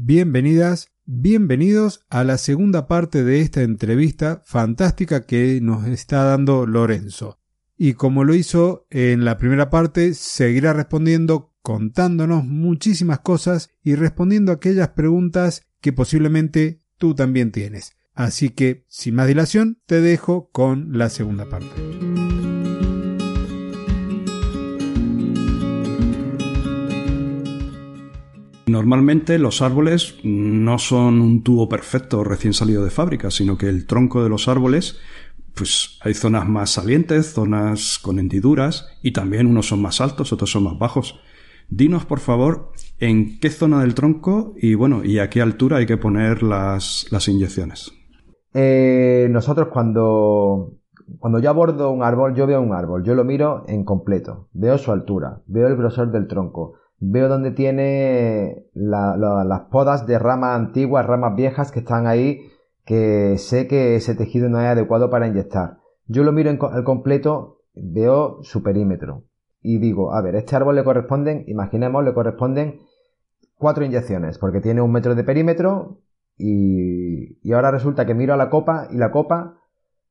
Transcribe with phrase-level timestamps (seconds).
[0.00, 7.40] Bienvenidas, bienvenidos a la segunda parte de esta entrevista fantástica que nos está dando Lorenzo.
[7.76, 14.52] Y como lo hizo en la primera parte, seguirá respondiendo contándonos muchísimas cosas y respondiendo
[14.52, 17.96] aquellas preguntas que posiblemente tú también tienes.
[18.14, 21.66] Así que, sin más dilación, te dejo con la segunda parte.
[28.68, 33.86] Normalmente los árboles no son un tubo perfecto recién salido de fábrica, sino que el
[33.86, 34.98] tronco de los árboles,
[35.54, 40.50] pues hay zonas más salientes, zonas con hendiduras y también unos son más altos, otros
[40.50, 41.18] son más bajos.
[41.70, 45.86] Dinos, por favor, en qué zona del tronco y bueno, y a qué altura hay
[45.86, 47.92] que poner las, las inyecciones.
[48.54, 50.78] Eh, nosotros cuando,
[51.18, 54.78] cuando yo abordo un árbol, yo veo un árbol, yo lo miro en completo, veo
[54.78, 61.06] su altura, veo el grosor del tronco, Veo donde tiene las podas de ramas antiguas,
[61.06, 62.50] ramas viejas que están ahí,
[62.84, 65.78] que sé que ese tejido no es adecuado para inyectar.
[66.06, 69.24] Yo lo miro en, al completo, veo su perímetro
[69.60, 72.80] y digo, a ver, este árbol le corresponden, imaginemos, le corresponden
[73.56, 76.00] cuatro inyecciones, porque tiene un metro de perímetro
[76.36, 79.58] y, ahora resulta que miro a la copa y la copa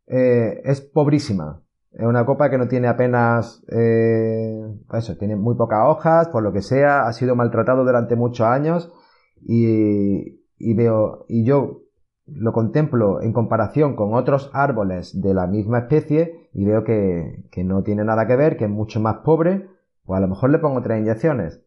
[0.07, 1.63] eh, es pobrísima.
[1.97, 6.53] Es una copa que no tiene apenas, eh, eso, tiene muy pocas hojas, por lo
[6.53, 8.93] que sea, ha sido maltratado durante muchos años
[9.41, 10.37] y,
[10.75, 11.81] veo, y yo
[12.27, 17.81] lo contemplo en comparación con otros árboles de la misma especie y veo que, no
[17.81, 19.67] tiene nada que ver, que es mucho más pobre,
[20.05, 21.63] pues a lo mejor le pongo tres inyecciones.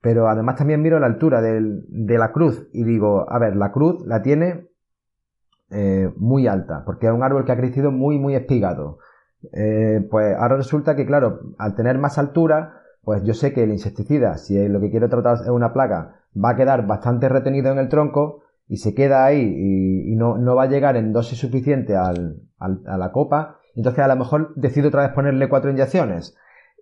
[0.00, 4.00] Pero además también miro la altura de la cruz y digo, a ver, la cruz
[4.06, 4.68] la tiene
[5.70, 9.00] eh, muy alta, porque es un árbol que ha crecido muy, muy espigado.
[9.52, 13.70] Eh, pues ahora resulta que, claro, al tener más altura, pues yo sé que el
[13.70, 17.78] insecticida, si lo que quiero tratar es una plaga, va a quedar bastante retenido en
[17.78, 21.96] el tronco y se queda ahí y, no, no, va a llegar en dosis suficiente
[21.96, 23.60] al, a la copa.
[23.74, 26.36] Entonces a lo mejor decido otra vez ponerle cuatro inyecciones.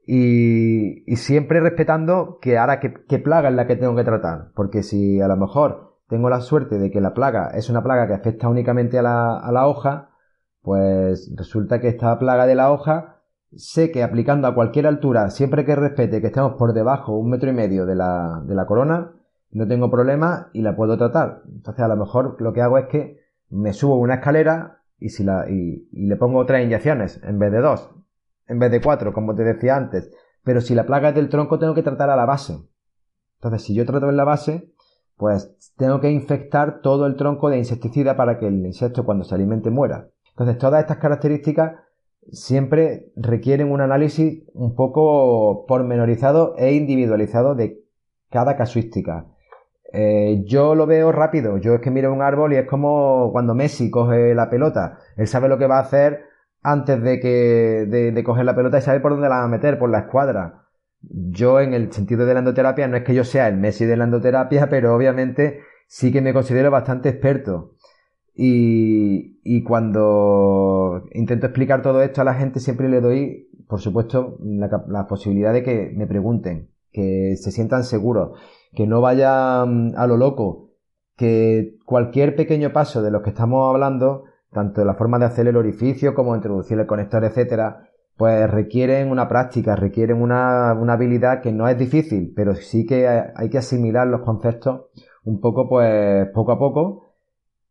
[0.07, 4.53] Y, siempre respetando que ahora qué, qué plaga es la que tengo que tratar.
[4.55, 8.07] Porque si a lo mejor tengo la suerte de que la plaga es una plaga
[8.07, 10.11] que afecta únicamente a la, a la hoja,
[10.67, 13.21] pues resulta que esta plaga de la hoja,
[13.55, 17.49] sé que aplicando a cualquier altura, siempre que respete que estemos por debajo un metro
[17.49, 19.13] y medio de la, de la corona,
[19.53, 21.43] no tengo problema y la puedo tratar.
[21.47, 25.23] Entonces a lo mejor lo que hago es que me subo una escalera y, si
[25.23, 27.89] la, y, le pongo tres inyecciones en vez de dos,
[28.49, 30.11] en vez de cuatro, como te decía antes.
[30.43, 32.59] Pero si la plaga es del tronco, tengo que tratar a la base.
[33.37, 34.73] Entonces, si yo trato en la base,
[35.17, 39.37] pues tengo que infectar todo el tronco de insecticida para que el insecto cuando se
[39.37, 40.09] alimente muera.
[40.37, 41.77] Entonces, todas estas características
[42.31, 47.81] siempre requieren un análisis un poco pormenorizado e individualizado de
[48.31, 49.27] cada casuística.
[49.95, 53.55] Eh, yo lo veo rápido, yo es que miro un árbol y es como cuando
[53.55, 56.25] Messi coge la pelota, él sabe lo que va a hacer
[56.63, 59.79] antes de que de, coger la pelota y sabe por dónde la va a meter,
[59.79, 60.67] por la escuadra.
[61.01, 63.97] Yo en el sentido de la endoterapia no es que yo sea el Messi de
[63.97, 67.77] la endoterapia, pero obviamente sí que me considero bastante experto.
[68.39, 75.07] Y, cuando intento explicar todo esto a la gente siempre le doy, por supuesto, la,
[75.07, 78.39] posibilidad de que me pregunten, que se sientan seguros,
[78.75, 80.71] que no vayan a lo loco,
[81.17, 85.57] que cualquier pequeño paso de los que estamos hablando, tanto la forma de hacer el
[85.57, 91.53] orificio como introducir el conector, etcétera, pues requieren una práctica, requieren una, una habilidad que
[91.53, 94.83] no es difícil, pero sí que hay que asimilar los conceptos
[95.25, 97.06] un poco, pues, poco a poco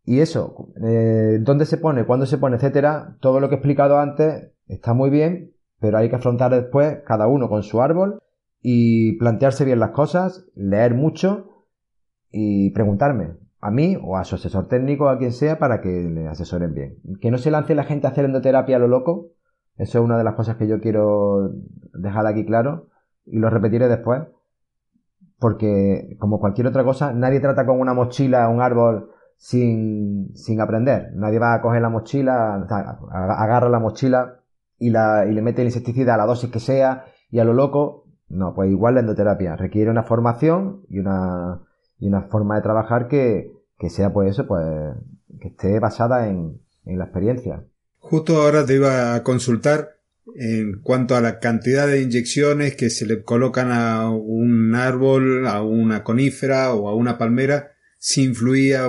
[0.06, 4.00] y eso, eh, dónde se pone, cuándo se pone, etcétera, todo lo que he explicado
[4.00, 8.20] antes está muy bien, pero hay que afrontar después cada uno con su árbol
[8.62, 11.66] y plantearse bien las cosas, leer mucho
[12.32, 16.28] y preguntarme a mí o a su asesor técnico, a quien sea, para que le
[16.28, 16.98] asesoren bien.
[17.20, 19.32] Que no se lance la gente a hacer endoterapia a lo loco,
[19.78, 21.52] eso es una de las cosas que yo quiero
[21.94, 22.90] dejar aquí claro
[23.26, 24.22] y lo repetiré después,
[25.40, 31.12] porque como cualquier otra cosa, nadie trata con una mochila un árbol sin, sin aprender.
[31.14, 32.56] Nadie va a coger la mochila,
[33.10, 34.42] agarra la mochila
[34.78, 37.54] y, la, y le mete el insecticida a la dosis que sea y a lo
[37.54, 38.06] loco.
[38.28, 41.62] No, pues igual la endoterapia requiere una formación y una,
[42.00, 44.66] y una forma de trabajar que, que sea pues eso, pues
[45.40, 47.64] que esté basada en, en la experiencia.
[48.00, 49.90] Justo ahora te iba a consultar
[50.36, 55.62] en cuanto a la cantidad de inyecciones que se le colocan a un árbol, a
[55.62, 58.88] una conífera o a una palmera, si influía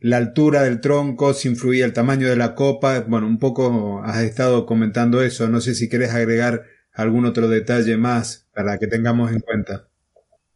[0.00, 3.04] la altura del tronco, si influía el tamaño de la copa.
[3.08, 5.48] Bueno, un poco has estado comentando eso.
[5.48, 9.88] No sé si quieres agregar algún otro detalle más para que tengamos en cuenta.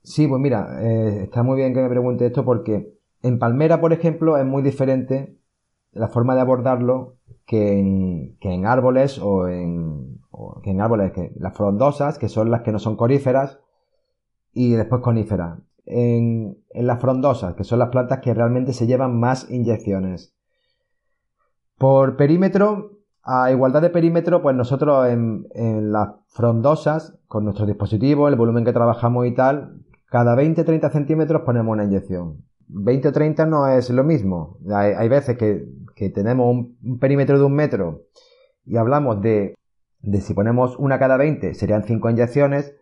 [0.03, 3.93] Sí, pues mira, eh, está muy bien que me pregunte esto porque en palmera, por
[3.93, 5.37] ejemplo, es muy diferente
[5.93, 7.17] la forma de abordarlo
[7.47, 10.21] que en, que en árboles o en,
[10.63, 13.59] que en árboles, que las frondosas, que son las que no son coríferas,
[14.53, 15.59] y después coníferas.
[15.87, 20.35] En, las frondosas, que son las plantas que realmente se llevan más inyecciones.
[21.79, 28.37] Por perímetro, a igualdad de perímetro, pues nosotros en, las frondosas, con nuestro dispositivo, el
[28.37, 32.45] volumen que trabajamos y tal, cada 20-30 centímetros ponemos una inyección.
[32.69, 34.59] 20 o 30 no es lo mismo.
[34.73, 36.47] Hay, veces que, tenemos
[36.83, 38.03] un, perímetro de un metro
[38.65, 39.55] y hablamos de,
[40.03, 42.75] de si ponemos una cada 20 serían 5 inyecciones,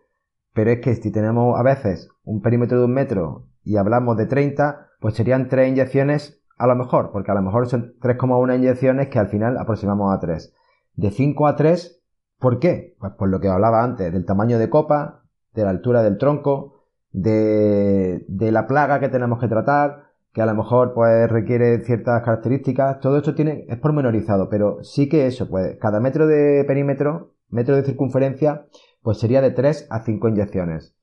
[0.53, 4.25] pero es que si tenemos a veces un perímetro de un metro y hablamos de
[4.25, 9.07] 30, pues serían 3 inyecciones a lo mejor, porque a lo mejor son 3,1 inyecciones
[9.07, 10.53] que al final aproximamos a 3.
[10.95, 12.01] De 5 a 3,
[12.37, 12.95] ¿por qué?
[12.99, 15.23] Pues por lo que hablaba antes, del tamaño de copa,
[15.53, 20.45] de la altura del tronco, de, de la plaga que tenemos que tratar, que a
[20.45, 25.49] lo mejor pues requiere ciertas características, todo esto tiene, es pormenorizado, pero sí que eso,
[25.49, 28.65] pues cada metro de perímetro, metro de circunferencia,
[29.01, 30.95] pues sería de 3 a 5 inyecciones.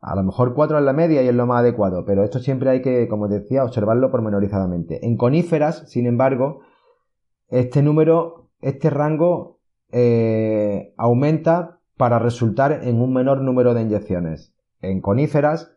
[0.00, 2.70] A lo mejor 4 es la media y es lo más adecuado, pero esto siempre
[2.70, 5.06] hay que, como decía, observarlo pormenorizadamente.
[5.06, 6.60] En coníferas, sin embargo,
[7.48, 9.60] este número, este rango
[9.90, 15.74] eh, aumenta para resultar en un menor número de inyecciones en coníferas,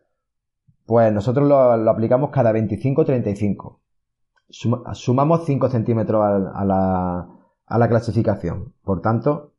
[0.86, 1.56] pues nosotros lo,
[1.90, 3.78] aplicamos cada 25-35.
[4.92, 7.28] sumamos 5 centímetros a, la,
[7.66, 8.74] a la clasificación.
[8.84, 9.52] Por tanto,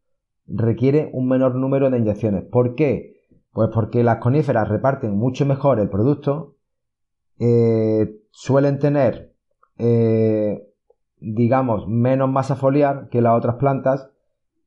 [0.49, 2.43] requiere un menor número de inyecciones.
[2.43, 3.17] ¿Por qué?
[3.51, 6.55] Pues porque las coníferas reparten mucho mejor el producto,
[7.39, 9.33] eh, suelen tener,
[9.77, 10.67] eh,
[11.19, 14.11] digamos, menos masa foliar que las otras plantas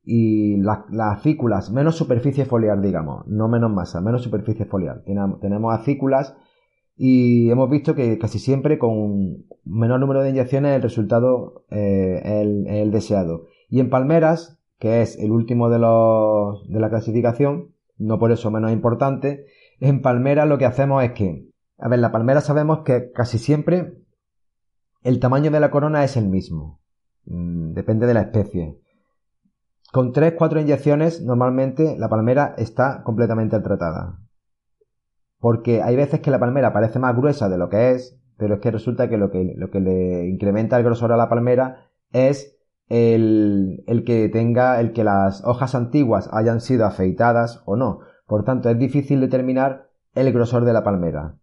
[0.05, 5.03] y las, acículas, menos superficie foliar, digamos, no menos masa, menos superficie foliar.
[5.05, 6.35] Tenemos, tenemos acículas
[6.97, 12.67] y hemos visto que casi siempre con menor número de inyecciones el resultado eh, es,
[12.69, 13.47] el, deseado.
[13.69, 18.51] Y en palmeras, que es el último de, los, de la clasificación, no por eso
[18.51, 19.47] menos importante,
[19.79, 21.49] en palmeras lo que hacemos es que,
[21.79, 24.03] a ver, la palmera sabemos que casi siempre
[25.05, 26.81] el tamaño de la corona es el mismo.
[27.27, 28.81] Mm, depende de la especie.
[29.93, 34.19] Con 3-4 inyecciones normalmente la palmera está completamente tratada.
[35.39, 38.61] Porque hay veces que la palmera parece más gruesa de lo que es, pero es
[38.61, 42.59] que resulta que lo que, lo que le incrementa el grosor a la palmera es
[42.89, 48.01] el, que tenga, el que las hojas antiguas hayan sido afeitadas o no.
[48.27, 51.37] Por tanto, es difícil determinar el grosor de la palmera.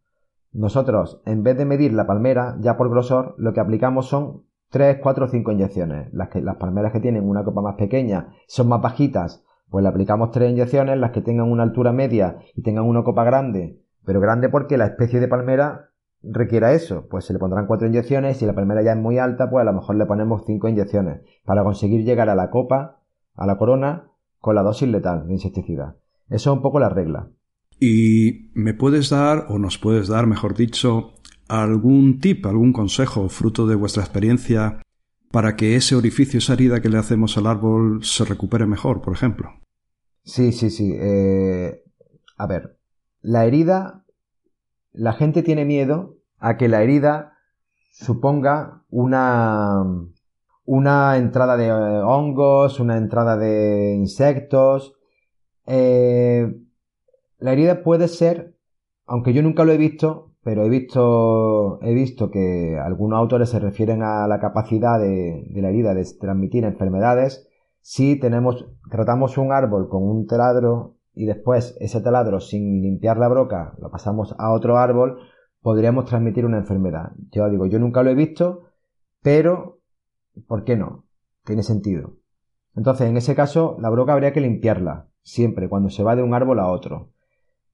[0.52, 4.98] Nosotros, en vez de medir la palmera ya por grosor, lo que aplicamos son 3,
[5.02, 6.14] 4 o 5 inyecciones.
[6.14, 9.90] Las, que, las palmeras que tienen una copa más pequeña son más bajitas, pues le
[9.90, 10.98] aplicamos 3 inyecciones.
[10.98, 14.86] Las que tengan una altura media y tengan una copa grande, pero grande porque la
[14.86, 15.90] especie de palmera
[16.24, 18.38] requiera eso, pues se le pondrán 4 inyecciones.
[18.38, 21.22] Si la palmera ya es muy alta, pues a lo mejor le ponemos 5 inyecciones
[21.46, 23.02] para conseguir llegar a la copa,
[23.36, 25.98] a la corona, con la dosis letal de insecticida.
[26.30, 27.30] Eso es un poco la regla.
[27.80, 31.14] ¿Y me puedes dar, o nos puedes dar, mejor dicho,
[31.48, 34.82] algún tip, algún consejo, fruto de vuestra experiencia,
[35.32, 39.14] para que ese orificio, esa herida que le hacemos al árbol se recupere mejor, por
[39.14, 39.50] ejemplo?
[40.24, 40.94] Sí, sí, sí.
[40.96, 41.84] Eh,
[42.38, 42.78] a ver,
[43.22, 44.06] la herida,
[44.92, 47.34] la gente tiene miedo a que la herida
[47.92, 49.84] suponga una,
[50.66, 54.94] una entrada de hongos, una entrada de insectos.
[55.66, 56.56] Eh,
[57.40, 58.56] la herida puede ser,
[59.06, 63.60] aunque yo nunca lo he visto, pero he visto, he visto que algunos autores se
[63.60, 67.50] refieren a la capacidad de, la herida de transmitir enfermedades
[67.82, 73.28] si tenemos, tratamos un árbol con un taladro y después ese taladro sin limpiar la
[73.28, 75.20] broca lo pasamos a otro árbol,
[75.62, 77.12] podríamos transmitir una enfermedad.
[77.32, 78.64] Yo digo, yo nunca lo he visto,
[79.22, 79.80] pero
[80.48, 81.06] ¿por qué no?
[81.46, 82.16] Tiene sentido.
[82.76, 86.34] Entonces, en ese caso, la broca habría que limpiarla, siempre, cuando se va de un
[86.34, 87.12] árbol a otro.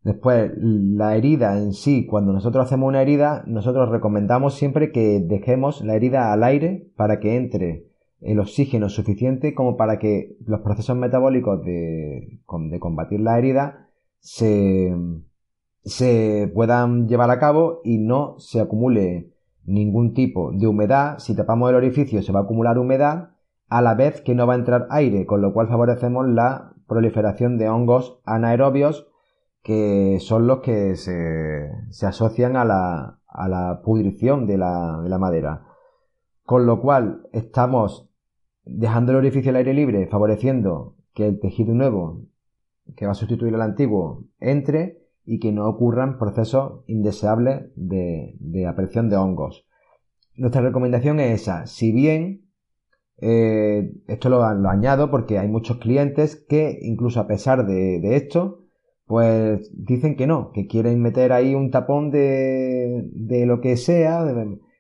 [0.02, 5.82] Después, la herida en sí, cuando nosotros hacemos una herida, nosotros recomendamos siempre que dejemos
[5.82, 7.88] la herida al aire para que entre
[8.22, 13.90] el oxígeno suficiente como para que los procesos metabólicos de, combatir la herida
[14.20, 14.96] se,
[15.86, 19.32] se puedan llevar a cabo y no se acumule
[19.66, 21.20] ningún tipo de humedad.
[21.20, 23.30] Si tapamos el orificio se va a acumular humedad
[23.70, 27.58] a la vez que no va a entrar aire, con lo cual favorecemos la proliferación
[27.58, 29.08] de hongos anaerobios
[29.64, 35.18] que son los que se, asocian a la, a la pudrición de la, de la
[35.18, 35.66] madera.
[36.46, 38.12] Con lo cual estamos
[38.64, 42.22] dejando el orificio al aire libre, favoreciendo que el tejido nuevo,
[42.96, 48.68] que va a sustituir al antiguo, entre y que no ocurran procesos indeseables de, de
[48.68, 49.66] aparición de hongos.
[50.36, 51.66] Nuestra recomendación es esa.
[51.66, 52.46] Si bien
[53.18, 58.60] eh, esto lo, añado porque hay muchos clientes que incluso a pesar de, esto,
[59.06, 64.26] pues dicen que no, que quieren meter ahí un tapón de, de lo que sea.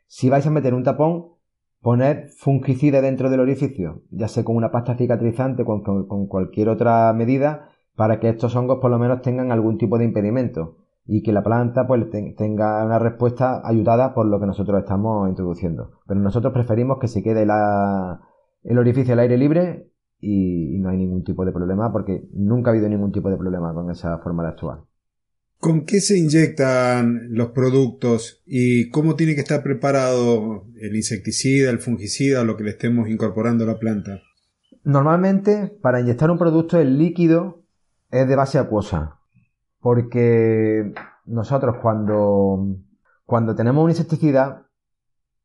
[0.08, 1.36] si vais a meter un tapón,
[1.82, 7.14] poner fungicida dentro del orificio, ya sea con una pasta cicatrizante, con, con, cualquier otra
[7.14, 11.32] medida, para que estos hongos por lo menos tengan algún tipo de impedimento y que
[11.32, 16.00] la planta pues tenga una respuesta ayudada por lo que nosotros estamos introduciendo.
[16.08, 18.22] Pero nosotros preferimos que se quede la,
[18.64, 19.88] el orificio al aire libre
[20.20, 23.38] y, y, no hay ningún tipo de problema porque nunca ha habido ningún tipo de
[23.38, 24.80] problema con esa forma de actuar.
[25.60, 31.80] ¿Con qué se inyectan los productos y cómo tiene que estar preparado el insecticida, el
[31.80, 34.22] fungicida lo que le estemos incorporando a la planta?
[34.84, 37.65] Normalmente, para inyectar un producto, el líquido
[38.12, 39.20] es de base acuosa.
[39.80, 40.94] Porque
[41.26, 42.78] nosotros cuando,
[43.26, 44.68] cuando tenemos un insecticida,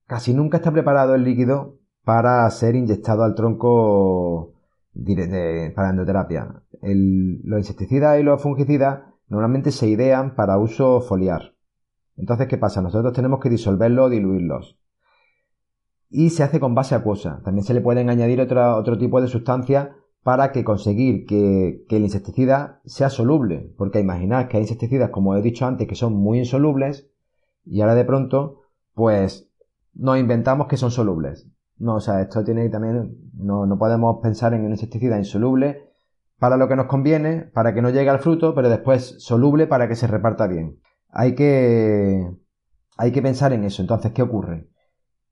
[0.07, 4.55] casi nunca está preparado el líquido para ser inyectado al tronco
[5.75, 6.62] para endoterapia.
[6.83, 11.55] los insecticidas y los fungicidas normalmente se idean para uso foliar.
[12.17, 12.83] Entonces, ¿qué pasa?
[12.83, 14.79] Nosotros tenemos que disolverlos o diluirlos.
[16.11, 17.40] Y se hace con base acuosa.
[17.45, 19.90] También se le pueden añadir otro tipo de sustancias
[20.22, 23.72] para que conseguir que, el insecticida sea soluble.
[23.76, 27.10] Porque imaginad que hay insecticidas, como he dicho antes, que son muy insolubles
[27.64, 28.62] y ahora de pronto,
[28.94, 29.48] pues
[29.94, 31.48] nos inventamos que son solubles.
[31.78, 35.84] No, o sea, esto tiene también, no, no podemos pensar en un insecticida insoluble
[36.38, 39.88] para lo que nos conviene, para que no llegue al fruto, pero después soluble para
[39.88, 40.80] que se reparta bien.
[41.08, 42.30] Hay que,
[42.96, 43.82] hay que pensar en eso.
[43.82, 44.68] Entonces, ¿qué ocurre?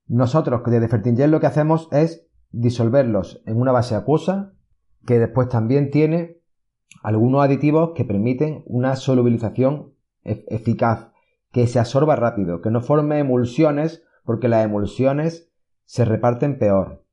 [0.07, 4.53] Nosotros desde Fertingel lo que hacemos es disolverlos en una base acuosa
[5.05, 6.37] que después también tiene
[7.03, 11.11] algunos aditivos que permiten una solubilización eficaz,
[11.51, 15.51] que se absorba rápido, que no forme emulsiones, porque las emulsiones
[15.85, 17.03] se reparten peor.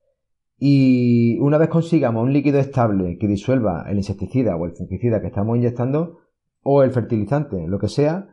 [0.58, 5.28] Y una vez consigamos un líquido estable que disuelva el insecticida o el fungicida que
[5.28, 6.18] estamos inyectando,
[6.62, 8.28] o el fertilizante, lo que sea,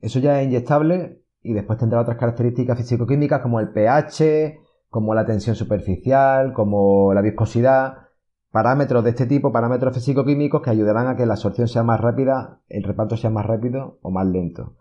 [0.00, 5.24] eso ya es inyectable y después tendrá otras características físico-químicas como el pH, como la
[5.24, 8.07] tensión superficial, como la viscosidad,
[8.50, 12.60] parámetros de este tipo, parámetros físico-químicos que ayudarán a que la absorción sea más rápida,
[12.68, 14.74] el reparto sea más rápido o más lento.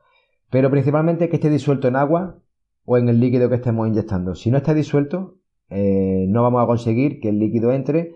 [0.50, 2.40] Pero principalmente que esté disuelto en agua
[2.86, 4.36] o en el líquido que estemos inyectando.
[4.36, 5.36] Si no está disuelto,
[5.70, 8.16] eh, no vamos a conseguir que el líquido entre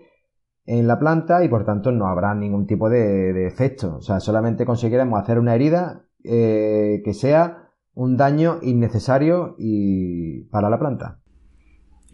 [0.64, 3.96] en la planta y por tanto no habrá ningún tipo de, efecto.
[3.96, 10.70] O sea, solamente conseguiremos hacer una herida eh, que sea un daño innecesario y para
[10.70, 11.21] la planta.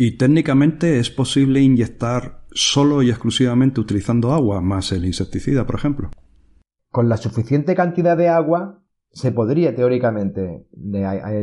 [0.00, 6.10] Y técnicamente es posible inyectar solo y exclusivamente utilizando agua más el insecticida, por ejemplo.
[6.92, 10.68] Con la suficiente cantidad de agua se podría teóricamente.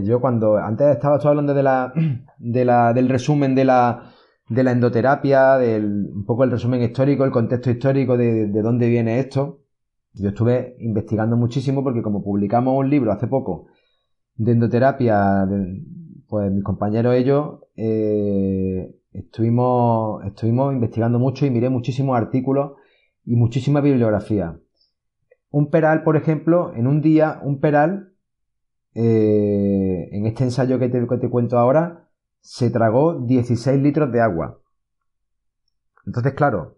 [0.03, 1.91] yo cuando antes estaba hablando de la,
[2.39, 4.13] de la, del resumen de la,
[4.47, 8.87] de la endoterapia, del, un poco el resumen histórico, el contexto histórico de, de dónde
[8.87, 9.65] viene esto.
[10.13, 13.67] Yo estuve investigando muchísimo porque como publicamos un libro hace poco
[14.35, 15.45] de endoterapia,
[16.27, 22.73] pues mis compañeros ellos eh, estuvimos, estuvimos investigando mucho y miré muchísimos artículos
[23.25, 24.59] y muchísima bibliografía.
[25.51, 28.13] Un peral, por ejemplo, en un día, un peral,
[28.93, 32.09] eh, en este ensayo que te, que te cuento ahora,
[32.41, 34.59] se tragó 16 litros de agua.
[36.05, 36.77] Entonces, claro,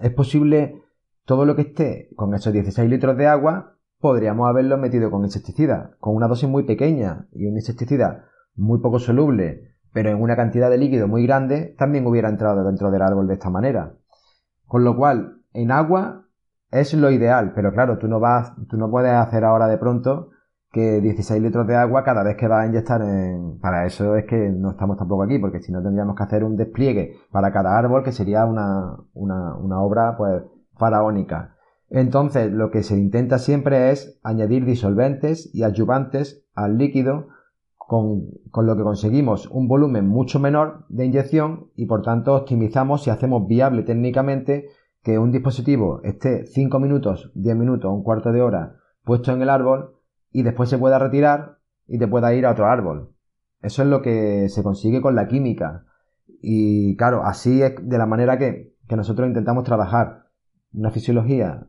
[0.00, 0.82] es posible
[1.24, 5.96] todo lo que esté con esos 16 litros de agua, podríamos haberlo metido con insecticida,
[5.98, 10.68] con una dosis muy pequeña y un insecticida muy poco soluble, pero en una cantidad
[10.68, 13.94] de líquido muy grande, también hubiera entrado dentro del árbol de esta manera.
[14.66, 16.26] Con lo cual, en agua
[16.70, 20.30] es lo ideal, pero claro, tú no vas, tú no puedes hacer ahora de pronto
[20.70, 23.58] que 16 litros de agua cada vez que vas a inyectar en...
[23.58, 26.56] Para eso es que no estamos tampoco aquí, porque si no tendríamos que hacer un
[26.56, 30.42] despliegue para cada árbol que sería una, una, obra pues
[30.76, 31.54] faraónica.
[31.88, 37.28] Entonces, lo que se intenta siempre es añadir disolventes y ayudantes al líquido
[37.88, 43.06] con, con, lo que conseguimos un volumen mucho menor de inyección y por tanto optimizamos
[43.06, 44.68] y hacemos viable técnicamente
[45.02, 49.48] que un dispositivo esté 5 minutos, 10 minutos, un cuarto de hora puesto en el
[49.48, 49.94] árbol
[50.30, 53.14] y después se pueda retirar y te pueda ir a otro árbol.
[53.62, 55.86] Eso es lo que se consigue con la química.
[56.42, 60.26] Y claro, así es de la manera que, que nosotros intentamos trabajar
[60.74, 61.68] una fisiología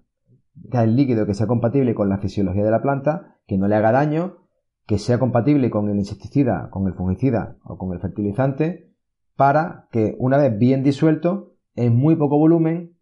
[0.70, 3.78] que el líquido que sea compatible con la fisiología de la planta, que no le
[3.78, 4.49] haga daño,
[4.90, 8.92] que sea compatible con el insecticida, con el fungicida o con el fertilizante,
[9.36, 12.98] para que una vez bien disuelto, en muy poco volumen,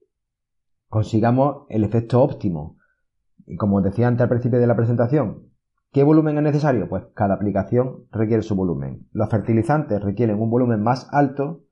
[0.90, 2.76] consigamos el efecto óptimo.
[3.46, 5.44] Y como decía antes al principio de la presentación,
[5.94, 6.90] ¿qué volumen es necesario?
[6.90, 9.08] Pues cada aplicación requiere su volumen.
[9.14, 11.64] Los fertilizantes requieren un volumen más alto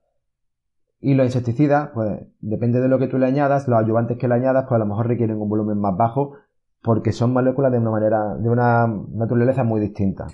[1.01, 4.35] y los insecticidas, pues depende de lo que tú le añadas, los ayudantes que le
[4.35, 6.37] añadas, pues a lo mejor requieren un volumen más bajo
[6.85, 10.27] porque son moléculas de una manera, de una naturaleza muy distinta.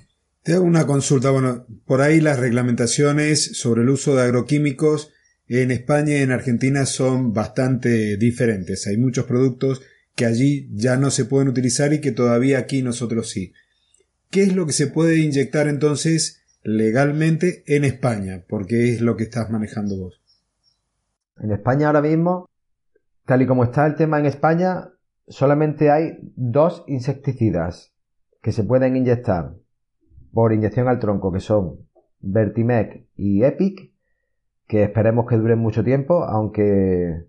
[0.43, 5.13] Te hago una consulta, bueno, por ahí las reglamentaciones sobre el uso de agroquímicos
[5.47, 8.85] en España y en Argentina son bastante diferentes.
[8.85, 9.81] Hay muchos productos
[10.13, 13.53] que allí ya no se pueden utilizar y que todavía aquí nosotros sí.
[14.29, 18.43] ¿Qué es lo que se puede inyectar entonces legalmente en España?
[18.49, 20.21] Porque es lo que estás manejando vos.
[21.39, 22.49] En España ahora mismo,
[23.25, 24.89] tal y como está el tema en España,
[25.27, 27.93] solamente hay dos insecticidas
[28.41, 29.53] que se pueden inyectar
[30.33, 31.87] por inyección al tronco, que son
[32.19, 33.93] Vertimec y Epic,
[34.67, 37.25] que esperemos que duren mucho tiempo, aunque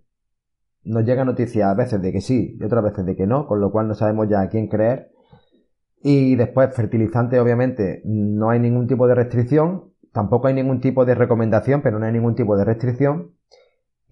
[0.85, 3.61] nos llega noticia a veces de que sí y otras veces de que no, con
[3.61, 5.11] lo cual no sabemos ya a quién creer.
[6.03, 11.15] Y después, fertilizante, obviamente, no hay ningún tipo de restricción, tampoco hay ningún tipo de
[11.15, 13.33] recomendación, pero no hay ningún tipo de restricción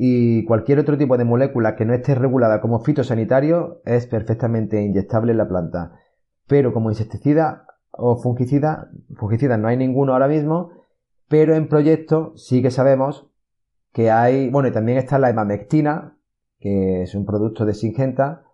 [0.03, 5.33] y cualquier otro tipo de molécula que no esté regulada como fitosanitario es perfectamente inyectable
[5.33, 5.93] en la planta.
[6.47, 10.71] Pero como insecticida o fungicida, fungicida no hay ninguno ahora mismo,
[11.29, 13.31] pero en proyecto sí que sabemos
[13.93, 16.17] que hay, bueno, y también está la hemamectina,
[16.61, 18.45] que es un producto de Singenta,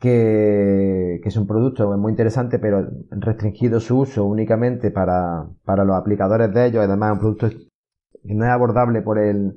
[0.00, 6.52] que, es un producto muy interesante, pero restringido su uso únicamente para, para los aplicadores
[6.52, 9.54] de ellos, además es un producto que no es abordable por el,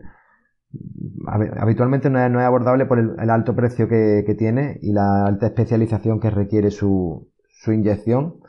[1.28, 6.30] habitualmente no es, abordable por el, alto precio que, tiene y la alta especialización que
[6.30, 7.30] requiere su,
[7.68, 8.40] inyección.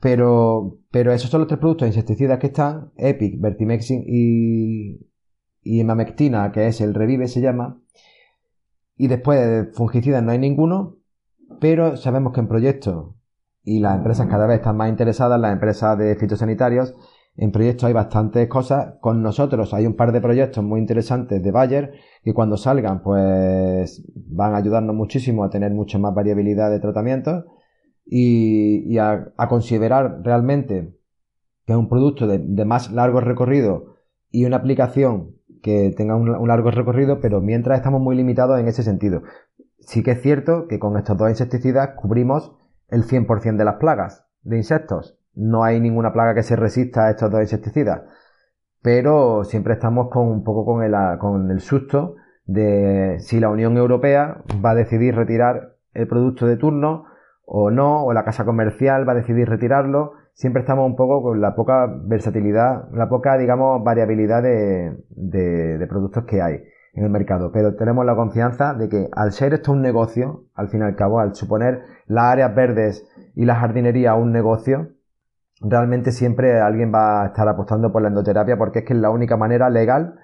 [0.00, 5.00] Pero, pero esos son los tres productos insecticidas que están, Epic, Vertimexin y,
[5.62, 7.80] y Hemamectina, que es el Revive se llama.
[8.96, 10.96] Y después de fungicidas no hay ninguno,
[11.60, 13.14] pero sabemos que en proyectos
[13.62, 16.94] y las empresas cada vez están más interesadas, las empresas de fitosanitarios,
[17.36, 18.94] en proyectos hay bastantes cosas.
[19.00, 24.04] Con nosotros hay un par de proyectos muy interesantes de Bayer que cuando salgan pues
[24.14, 27.44] van a ayudarnos muchísimo a tener mucha más variabilidad de tratamientos
[28.04, 30.94] y, a, considerar realmente
[31.66, 33.96] que es un producto de, más largo recorrido
[34.30, 38.68] y una aplicación que tenga un, un, largo recorrido, pero mientras estamos muy limitados en
[38.68, 39.22] ese sentido.
[39.80, 42.52] Sí que es cierto que con estos dos insecticidas cubrimos
[42.88, 47.10] el 100% de las plagas de insectos no hay ninguna plaga que se resista a
[47.10, 48.02] estos dos insecticidas.
[48.82, 53.76] Pero siempre estamos con un poco con el, con el susto de si la Unión
[53.76, 57.04] Europea va a decidir retirar el producto de turno
[57.44, 60.12] o no, o la casa comercial va a decidir retirarlo.
[60.34, 65.86] Siempre estamos un poco con la poca versatilidad, la poca, digamos, variabilidad de, de, de
[65.86, 67.52] productos que hay en el mercado.
[67.52, 70.96] Pero tenemos la confianza de que al ser esto un negocio, al fin y al
[70.96, 74.95] cabo, al suponer las áreas verdes y la jardinería un negocio,
[75.60, 79.10] realmente siempre alguien va a estar apostando por la endoterapia porque es que es la
[79.10, 80.18] única manera legal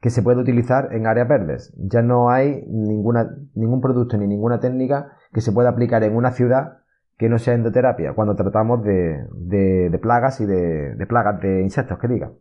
[0.00, 1.72] que se puede utilizar en áreas verdes.
[1.78, 6.32] Ya no hay ninguna, ningún producto ni ninguna técnica que se pueda aplicar en una
[6.32, 6.78] ciudad
[7.16, 11.98] que no sea endoterapia cuando tratamos de, de, plagas y de, de plagas de insectos,
[11.98, 12.32] que diga.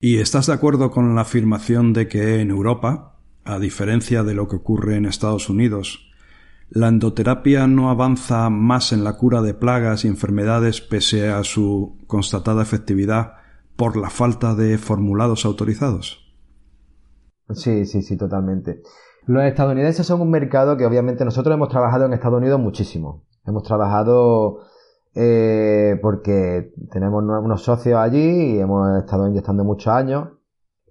[0.00, 4.48] ¿Y estás de acuerdo con la afirmación de que en Europa, a diferencia de lo
[4.48, 6.10] que ocurre en Estados Unidos,
[6.70, 11.98] la endoterapia no avanza más en la cura de plagas y enfermedades pese a su
[12.06, 13.34] constatada efectividad
[13.76, 16.34] por la falta de formulados autorizados.
[17.50, 18.82] Sí, sí, sí, totalmente.
[19.26, 23.24] Los estadounidenses son un mercado que obviamente nosotros hemos trabajado en Estados Unidos muchísimo.
[23.46, 24.60] Hemos trabajado
[25.14, 30.28] eh, porque tenemos unos socios allí y hemos estado inyectando muchos años.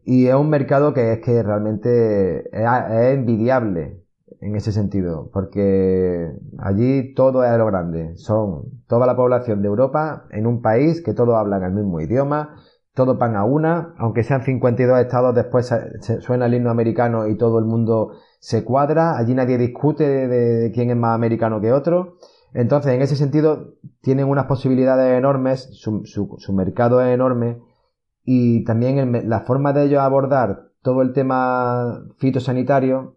[0.05, 2.69] Y es un mercado que es que realmente es
[3.13, 4.03] envidiable
[4.43, 8.15] en ese sentido, porque allí todo es lo grande.
[8.17, 12.56] Son toda la población de Europa en un país que todos hablan el mismo idioma,
[12.93, 15.73] todos van a una, aunque sean 52 estados, después
[16.19, 20.89] suena el himno americano y todo el mundo se cuadra, allí nadie discute de, quién
[20.89, 22.17] es más americano que otro.
[22.53, 27.62] Entonces, en ese sentido, tienen unas posibilidades enormes, su, su, mercado es enorme
[28.25, 33.15] y también la forma de ellos abordar todo el tema fitosanitario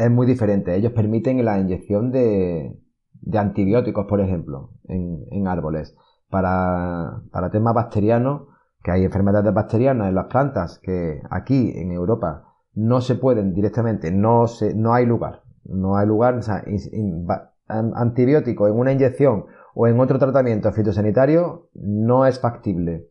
[0.00, 0.74] es muy diferente.
[0.74, 2.74] Ellos permiten la inyección de,
[3.20, 5.94] de antibióticos, por ejemplo, en, árboles.
[6.28, 8.42] para, temas bacterianos,
[8.82, 14.10] que hay enfermedades bacterianas en las plantas que aquí en Europa no se pueden directamente,
[14.10, 16.42] no, se, no hay lugar, no hay lugar, o
[17.68, 23.08] antibiótico en una inyección o en otro tratamiento fitosanitario no es factible.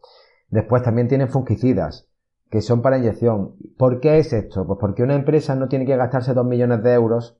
[0.49, 2.08] Después también tienen fungicidas
[2.49, 3.55] que son para inyección.
[3.77, 4.65] ¿Por qué es esto?
[4.65, 7.39] Pues porque una empresa no tiene que gastarse 2 millones de euros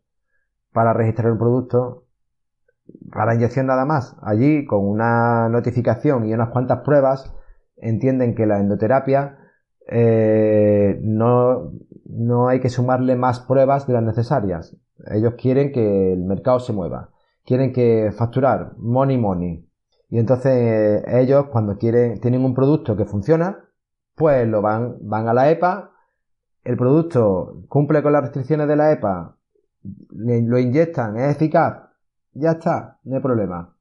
[0.72, 2.06] para registrar un producto
[3.12, 4.16] para inyección nada más.
[4.22, 7.34] Allí, con una notificación y unas cuantas pruebas,
[7.78, 9.38] entienden que la endoterapia
[9.88, 11.72] eh, no,
[12.06, 14.76] no hay que sumarle más pruebas de las necesarias.
[15.12, 17.10] Ellos quieren que el mercado se mueva.
[17.46, 19.66] Quieren que facturar money money.
[20.10, 23.69] Y entonces ellos cuando quieren, tienen un producto que funciona,
[24.20, 25.92] pues lo van, van a la EPA,
[26.66, 29.38] el producto cumple con las restricciones de la EPA,
[30.12, 31.90] lo inyectan, es eficaz,
[32.34, 33.74] ya está, no hay problema.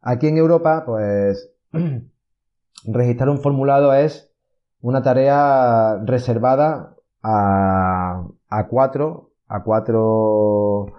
[0.00, 1.52] Aquí en Europa, pues
[2.86, 4.32] registrar un formulado es
[4.80, 10.94] una tarea reservada a, a cuatro, a cuatro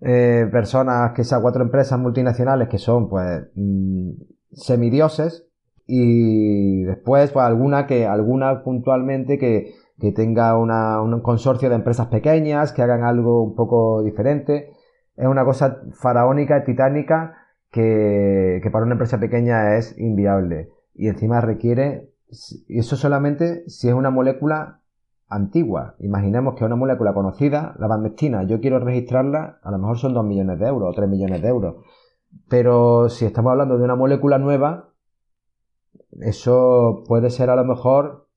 [0.00, 4.10] eh, personas, que sean cuatro empresas multinacionales que son pues mm,
[4.52, 5.46] semidioses
[5.90, 12.06] y después pues alguna que alguna puntualmente que, que tenga una, un consorcio de empresas
[12.06, 14.70] pequeñas que hagan algo un poco diferente
[15.16, 17.36] es una cosa faraónica titánica
[17.72, 22.10] que, que para una empresa pequeña es inviable y encima requiere
[22.68, 24.80] y eso solamente si es una molécula
[25.28, 25.94] antigua.
[26.00, 30.24] Imaginemos que una molécula conocida, la bandestina, yo quiero registrarla, a lo mejor son 2
[30.24, 31.76] millones de euros o 3 millones de euros.
[32.48, 34.89] Pero si estamos hablando de una molécula nueva,
[36.20, 38.28] eso puede ser a lo mejor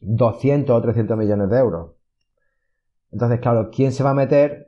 [0.00, 1.92] 200 o 300 millones de euros.
[3.10, 4.66] Entonces, claro, ¿quién se va a meter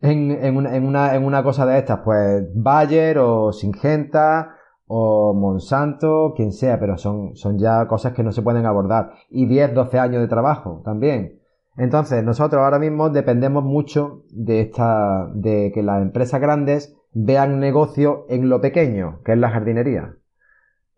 [0.00, 2.00] en, en, una, en, una, en una cosa de estas?
[2.00, 8.32] Pues Bayer o Singenta o Monsanto, quien sea, pero son, son ya cosas que no
[8.32, 9.12] se pueden abordar.
[9.30, 11.40] Y 10, 12 años de trabajo también.
[11.76, 18.26] Entonces, nosotros ahora mismo dependemos mucho de esta, de que las empresas grandes vean negocio
[18.28, 20.16] en lo pequeño, que es la jardinería.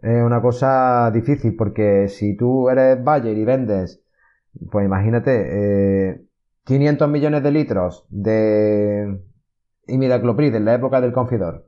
[0.02, 4.02] Es una cosa difícil porque si tú eres Bayer y vendes,
[4.70, 6.22] pues imagínate, eh,
[6.64, 9.20] 500 millones de litros de
[9.86, 11.66] imidacloprid en la época del confidor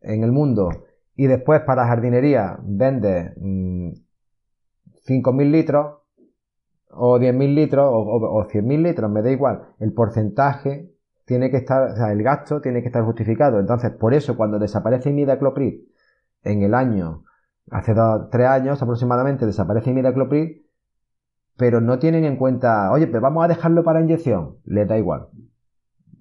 [0.00, 0.68] en el mundo
[1.16, 5.98] y después para jardinería vende 5.000 mm, litros
[6.90, 10.90] o 10.000 litros o, o, 100.000 litros, me da igual, el porcentaje
[11.24, 13.58] tiene que estar, o sea, el gasto tiene que estar justificado.
[13.58, 15.84] Entonces, por eso cuando desaparece imidacloprid
[16.42, 17.24] en el año,
[17.72, 20.62] hace dos, tres años aproximadamente, desaparece imidacloprid,
[21.56, 25.28] pero no tienen en cuenta, oye, pero vamos a dejarlo para inyección, les da igual.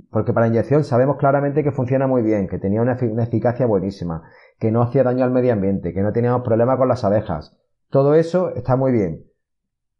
[0.10, 4.24] Porque para inyección sabemos claramente que funciona muy bien, que tenía una, eficacia buenísima,
[4.60, 7.58] que no hacía daño al medio ambiente, que no teníamos problemas con las abejas.
[7.90, 9.26] Todo eso está muy bien.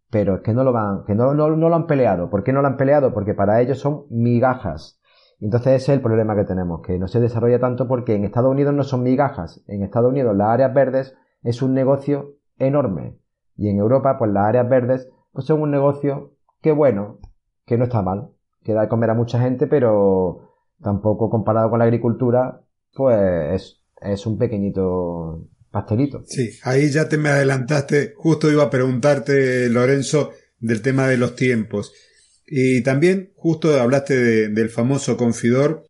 [0.10, 2.30] Pero es que no lo van, que no, no, lo han peleado.
[2.30, 3.14] ¿Por qué no lo han peleado?
[3.14, 5.00] Porque para ellos son migajas.
[5.40, 8.52] Entonces ese es el problema que tenemos, que no se desarrolla tanto porque en Estados
[8.52, 9.64] Unidos no son migajas.
[9.68, 13.18] En Estados Unidos las áreas verdes es un negocio enorme.
[13.58, 17.20] Y en Europa, pues las áreas verdes pues son un negocio que bueno,
[17.66, 18.32] que no está mal
[18.64, 22.62] que da de comer a mucha gente, pero tampoco comparado con la agricultura,
[22.94, 26.24] pues es, un pequeñito pastelito.
[26.26, 31.36] Sí, ahí ya te me adelantaste, justo iba a preguntarte, Lorenzo, del tema de los
[31.36, 31.94] tiempos.
[32.46, 35.86] Y también, justo hablaste del famoso confidor,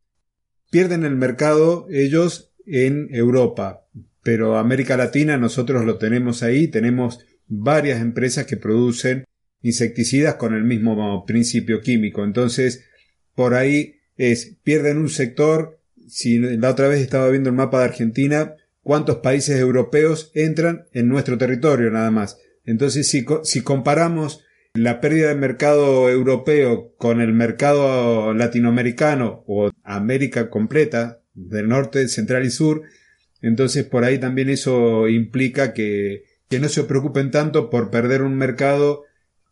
[0.70, 3.86] pierden el mercado ellos en Europa,
[4.24, 9.26] pero América Latina nosotros lo tenemos ahí, tenemos varias empresas que producen
[9.62, 12.24] insecticidas con el mismo principio químico.
[12.24, 12.86] Entonces,
[13.36, 17.86] por ahí es, pierden un sector, si la otra vez estaba viendo el mapa de
[17.86, 22.38] Argentina, cuántos países europeos entran en nuestro territorio nada más.
[22.66, 30.50] Entonces, si, si comparamos la pérdida de mercado europeo con el mercado latinoamericano o América
[30.50, 32.84] completa, del norte, central y sur,
[33.42, 38.36] entonces por ahí también eso implica que, que no se preocupen tanto por perder un
[38.36, 39.04] mercado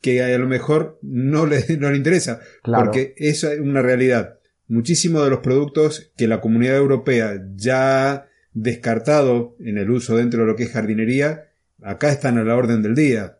[0.01, 4.39] que a lo mejor no le, no le interesa, porque eso es una realidad.
[4.67, 10.41] Muchísimos de los productos que la comunidad europea ya ha descartado en el uso dentro
[10.41, 11.49] de lo que es jardinería,
[11.81, 13.39] acá están a la orden del día.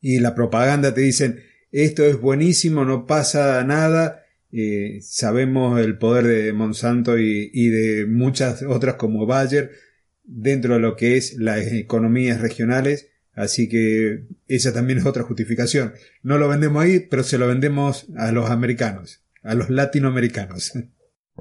[0.00, 1.40] Y la propaganda te dicen,
[1.72, 4.24] esto es buenísimo, no pasa nada.
[4.52, 9.72] Eh, sabemos el poder de Monsanto y, y de muchas otras como Bayer
[10.28, 15.92] dentro de lo que es las economías regionales Así que esa también es otra justificación.
[16.24, 20.72] No lo vendemos ahí, pero se lo vendemos a los americanos, a los latinoamericanos.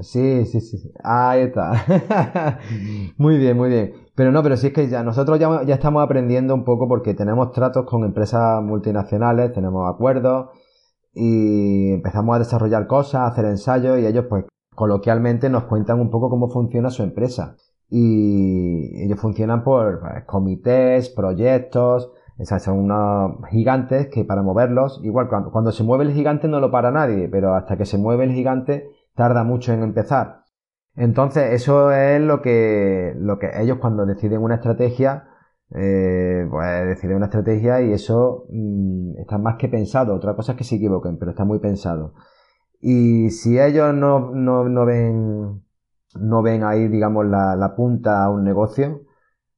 [0.02, 0.92] Sí, sí, sí.
[1.04, 2.60] Ahí está.
[3.18, 3.94] muy bien, muy bien.
[4.14, 7.16] Pero no, pero sí es que ya nosotros ya, ya estamos aprendiendo un poco porque
[7.16, 10.52] tenemos tratos con empresas multinacionales, tenemos acuerdos
[11.16, 14.46] y empezamos a desarrollar cosas, a hacer ensayos y ellos pues
[14.76, 17.56] coloquialmente nos cuentan un poco cómo funciona su empresa.
[17.90, 25.28] Y ellos funcionan por pues, comités, proyectos, esas son unos gigantes que para moverlos, igual
[25.28, 28.26] cuando, cuando se mueve el gigante no lo para nadie, pero hasta que se mueve
[28.26, 30.44] el gigante tarda mucho en empezar.
[30.96, 35.30] Entonces, eso es lo que, lo que ellos cuando deciden una estrategia,
[35.76, 40.16] eh, pues deciden una estrategia y eso mm, está más que pensado.
[40.16, 42.14] Otra cosa es que se equivoquen, pero está muy pensado.
[42.82, 45.64] Y si ellos no, no, no ven,
[46.16, 49.02] no ven ahí, digamos, la, la punta a un negocio,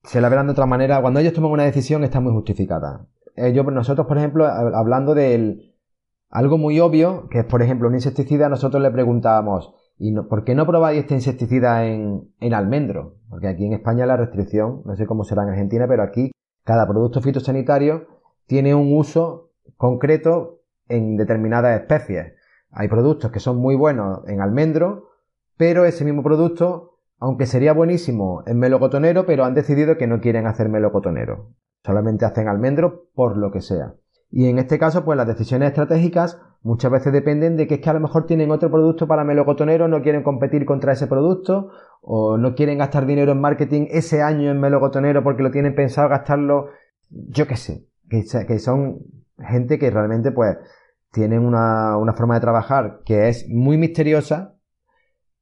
[0.03, 1.01] se la verán de otra manera.
[1.01, 3.07] Cuando ellos toman una decisión está muy justificada.
[3.35, 5.75] Ellos, nosotros, por ejemplo, hablando del
[6.29, 10.55] algo muy obvio, que es, por ejemplo, un insecticida, nosotros le preguntábamos, ¿Y por qué
[10.55, 13.17] no probáis este insecticida en, en almendro?
[13.29, 16.31] Porque aquí en España la restricción, no sé cómo será en Argentina, pero aquí
[16.63, 18.07] cada producto fitosanitario
[18.47, 22.33] tiene un uso concreto en determinadas especies.
[22.71, 25.08] Hay productos que son muy buenos en almendro,
[25.59, 30.47] pero ese mismo producto, aunque sería buenísimo en melocotonero, pero han decidido que no quieren
[30.47, 31.49] hacer melocotonero.
[31.83, 33.93] Solamente hacen almendro por lo que sea.
[34.31, 37.89] Y en este caso, pues las decisiones estratégicas muchas veces dependen de que es que
[37.89, 42.37] a lo mejor tienen otro producto para melocotonero, no quieren competir contra ese producto, o
[42.37, 46.67] no quieren gastar dinero en marketing ese año en melocotonero porque lo tienen pensado gastarlo,
[47.09, 48.99] yo qué sé, que, son
[49.37, 50.55] gente que realmente pues
[51.11, 54.55] tienen una, una forma de trabajar que es muy misteriosa,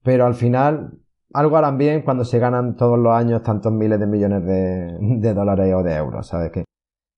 [0.08, 1.02] pero al final
[1.34, 5.74] algo harán bien cuando se ganan todos los años tantos miles de millones de, dólares
[5.76, 6.50] o de euros, ¿sabes?
[6.50, 6.64] Que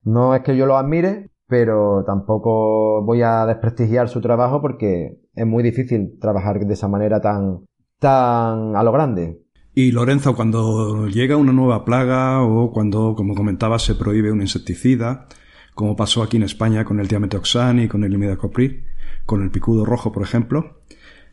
[0.05, 5.45] no es que yo lo admire, pero tampoco voy a desprestigiar su trabajo porque es
[5.45, 7.59] muy difícil trabajar de esa manera tan,
[7.99, 9.39] tan a lo grande.
[9.75, 15.27] Y Lorenzo, cuando llega una nueva plaga o cuando, como comentaba, se prohíbe un insecticida,
[15.75, 18.79] como pasó aquí en España con el diametoxan y con el imidacloprid,
[19.27, 20.79] con el picudo rojo, por ejemplo,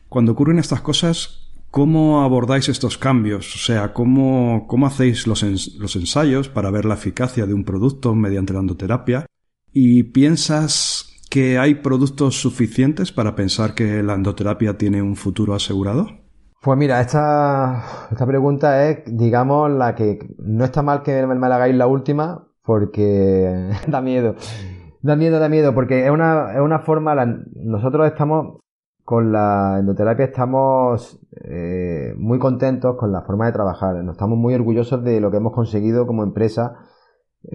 [0.09, 3.55] cuando ocurren estas cosas, ¿cómo abordáis estos cambios?
[3.55, 5.43] O sea, ¿cómo, cómo hacéis los,
[5.77, 9.25] los ensayos para ver la eficacia de un producto mediante la endoterapia?
[9.71, 16.07] ¿Y piensas que hay productos suficientes para pensar que la endoterapia tiene un futuro asegurado?
[16.61, 21.55] Pues mira, esta, esta pregunta es, digamos, la que no está mal que me la
[21.55, 24.35] hagáis la última, porque da miedo.
[25.01, 27.15] Da miedo, da miedo, porque es una, es una forma,
[27.55, 28.59] nosotros estamos,
[29.07, 34.53] con la endoterapia estamos eh, muy contentos con la forma de trabajar, nos estamos muy
[34.53, 36.75] orgullosos de lo que hemos conseguido como empresa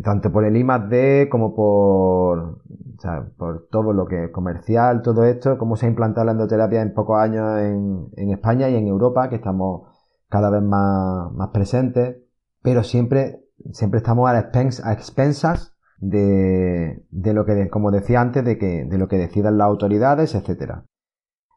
[0.03, 5.03] tanto por el I D como por, o sea, por todo lo que es comercial,
[5.03, 8.87] todo esto, cómo se ha implantado la endoterapia en pocos años en, España y en
[8.87, 9.89] Europa, que estamos
[10.31, 12.17] cada vez más, presentes,
[12.63, 18.57] pero siempre, siempre estamos a, a expensas de, de lo que, como decía antes, de
[18.57, 20.87] que, de lo que decidan las autoridades, etcétera.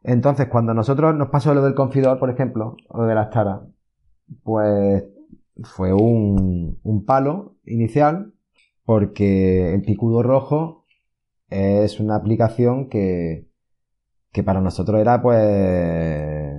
[0.06, 3.62] Entonces, cuando nosotros nos pasó lo del confidor, por ejemplo, o de las taras,
[4.44, 5.04] pues
[5.64, 8.32] fue un, un palo inicial
[8.84, 10.84] porque el picudo rojo
[11.48, 13.48] es una aplicación que,
[14.30, 16.52] que para nosotros era pues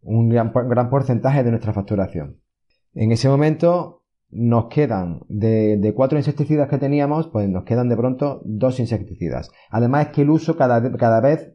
[0.00, 2.40] un gran, gran, porcentaje de nuestra facturación.
[2.94, 7.98] En ese momento nos quedan de, de, cuatro insecticidas que teníamos, pues nos quedan de
[7.98, 9.50] pronto dos insecticidas.
[9.68, 11.53] Además es que el uso cada, cada vez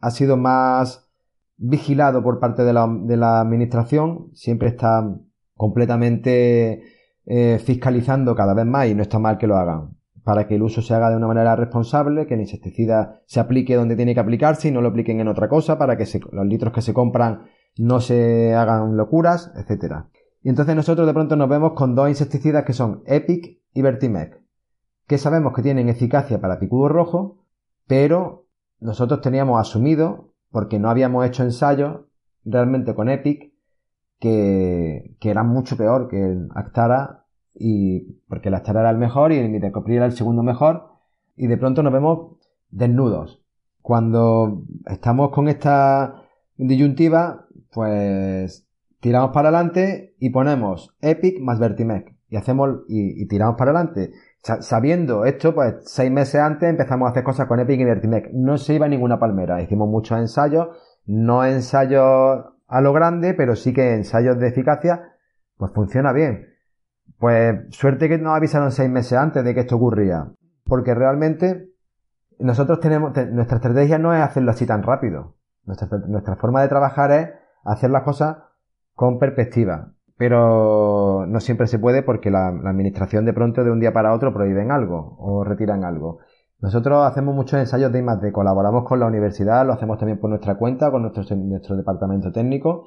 [0.00, 1.08] ha sido más
[1.56, 5.14] vigilado por parte de la, administración, siempre está
[5.54, 6.82] completamente
[7.26, 10.62] eh, fiscalizando cada vez más y no está mal que lo hagan para que el
[10.62, 14.20] uso se haga de una manera responsable, que el insecticida se aplique donde tiene que
[14.20, 17.46] aplicarse y no lo apliquen en otra cosa para que los litros que se compran
[17.76, 20.08] no se hagan locuras, etcétera.
[20.42, 24.40] Y entonces nosotros de pronto nos vemos con dos insecticidas que son Epic y Vertimec,
[25.06, 27.44] que sabemos que tienen eficacia para picudo rojo,
[27.86, 28.46] pero
[28.80, 32.00] nosotros teníamos asumido, porque no habíamos hecho ensayos
[32.44, 33.52] realmente con Epic,
[34.18, 39.38] que, era mucho peor que el Actara y porque el Actara era el mejor y
[39.38, 40.90] el Mitecopri era el segundo mejor
[41.36, 42.36] y de pronto nos vemos
[42.70, 43.42] desnudos.
[43.82, 46.22] Cuando estamos con esta
[46.56, 48.66] disyuntiva, pues
[49.00, 54.12] tiramos para adelante y ponemos Epic más Vertimec y hacemos y, tiramos para adelante.
[54.42, 58.30] Sabiendo esto, pues seis meses antes empezamos a hacer cosas con Epic y Vertimec.
[58.32, 59.60] No se iba a ninguna palmera.
[59.60, 60.68] Hicimos muchos ensayos,
[61.04, 65.12] no ensayos a lo grande, pero sí que ensayos de eficacia,
[65.58, 66.46] pues funciona bien.
[67.18, 70.32] Pues suerte que nos avisaron seis meses antes de que esto ocurría.
[70.64, 71.74] Porque realmente
[72.38, 75.36] nosotros tenemos, nuestra estrategia no es hacerlo así tan rápido.
[75.64, 77.28] Nuestra, nuestra forma de trabajar es
[77.64, 78.38] hacer las cosas
[78.94, 79.92] con perspectiva.
[80.20, 84.34] Pero no siempre se puede porque la, administración de pronto de un día para otro
[84.34, 86.18] prohíben algo o retiran algo.
[86.58, 90.58] Nosotros hacemos muchos ensayos de I+D, colaboramos con la universidad, lo hacemos también por nuestra
[90.58, 92.84] cuenta, con nuestro, nuestro departamento técnico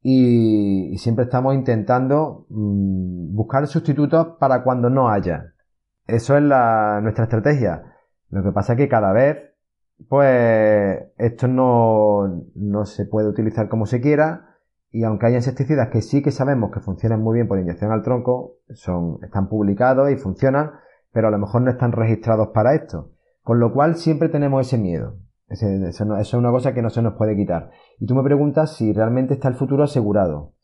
[0.00, 5.52] y, siempre estamos intentando mm, buscar sustitutos para cuando no haya.
[6.06, 7.92] Eso es nuestra estrategia.
[8.30, 9.36] Lo que pasa es que cada vez,
[10.08, 14.49] pues, esto no, no se puede utilizar como se quiera
[14.92, 18.02] y aunque hay insecticidas que sí que sabemos que funcionan muy bien por inyección al
[18.02, 20.72] tronco, son, están publicados y funcionan,
[21.12, 23.12] pero a lo mejor no están registrados para esto.
[23.42, 25.16] Con lo cual siempre tenemos ese miedo.
[25.48, 27.70] eso, es una cosa que no se nos puede quitar.
[28.00, 30.54] Y tú me preguntas si realmente está el futuro asegurado.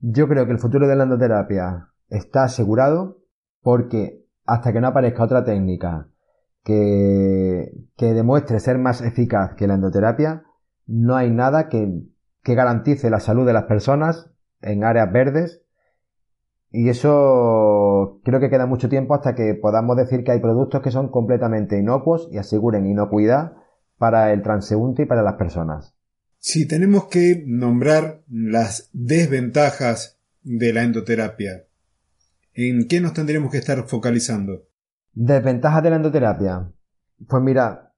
[0.00, 3.18] Yo creo que el futuro de la endoterapia está asegurado
[3.62, 6.08] porque hasta que no aparezca otra técnica
[6.64, 10.42] que, que demuestre ser más eficaz que la endoterapia,
[10.86, 12.02] no hay nada que
[12.42, 15.62] que garantice la salud de las personas en áreas verdes.
[16.70, 20.90] Y eso creo que queda mucho tiempo hasta que podamos decir que hay productos que
[20.90, 23.52] son completamente inocuos y aseguren inocuidad
[23.98, 25.94] para el transeúnte y para las personas.
[26.38, 31.66] Si tenemos que nombrar las desventajas de la endoterapia,
[32.54, 34.64] ¿en qué nos tendríamos que estar focalizando?
[35.12, 36.72] Desventajas de la endoterapia.
[37.28, 37.92] Pues mira,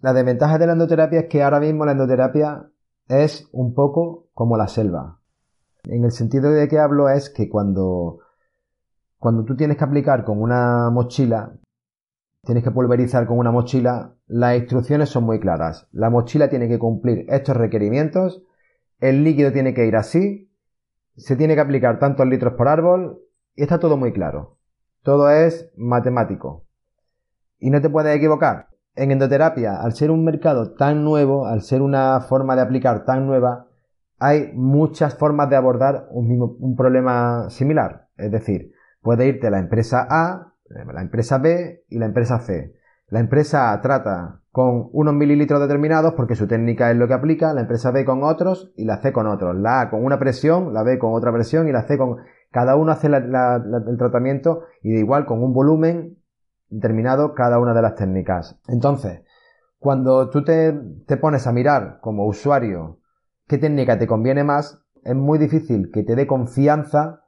[0.00, 2.70] la desventaja de la endoterapia es que ahora mismo la endoterapia
[3.08, 5.20] es un poco como la selva.
[5.84, 8.20] En el sentido de que hablo es que cuando,
[9.18, 11.54] cuando tú tienes que aplicar con una mochila,
[12.44, 15.88] tienes que pulverizar con una mochila, las instrucciones son muy claras.
[15.92, 18.42] La mochila tiene que cumplir estos requerimientos,
[19.00, 20.50] el líquido tiene que ir así,
[21.16, 23.22] se tiene que aplicar tantos litros por árbol,
[23.54, 24.58] y está todo muy claro.
[25.02, 26.64] Todo es matemático.
[27.58, 28.67] Y no te puedes equivocar
[28.98, 33.26] en endoterapia, al ser un mercado tan nuevo, al ser una forma de aplicar tan
[33.26, 33.66] nueva,
[34.18, 38.08] hay muchas formas de abordar un, mismo, un problema similar.
[38.16, 42.74] Es decir, puede irte la empresa A, la empresa B y la empresa C.
[43.08, 47.54] La empresa A trata con unos mililitros determinados porque su técnica es lo que aplica,
[47.54, 49.56] la empresa B con otros y la C con otros.
[49.56, 52.16] La A con una presión, la B con otra presión y la C con...
[52.50, 56.16] Cada uno hace el tratamiento y de igual con un volumen
[56.68, 58.58] determinado cada una de las técnicas.
[58.68, 59.22] Entonces,
[59.78, 60.72] cuando tú te,
[61.06, 63.00] te pones a mirar como usuario
[63.46, 67.24] qué técnica te conviene más, es muy difícil que te dé confianza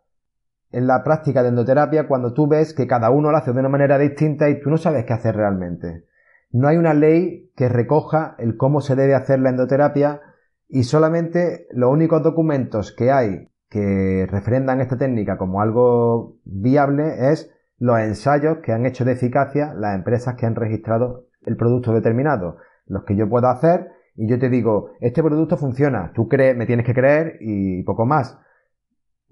[0.72, 3.68] en la práctica de endoterapia cuando tú ves que cada uno lo hace de una
[3.68, 6.04] manera distinta y tú no sabes qué hacer realmente.
[6.52, 10.20] No hay una ley que recoja el cómo se debe hacer la endoterapia
[10.68, 17.50] y solamente los únicos documentos que hay que refrendan esta técnica como algo viable es
[17.80, 22.58] los ensayos que han hecho de eficacia las empresas que han registrado el producto determinado,
[22.86, 26.66] los que yo puedo hacer y yo te digo, este producto funciona, tú crees, me
[26.66, 28.38] tienes que creer y poco más.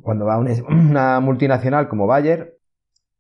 [0.01, 2.59] Cuando va una multinacional como Bayer,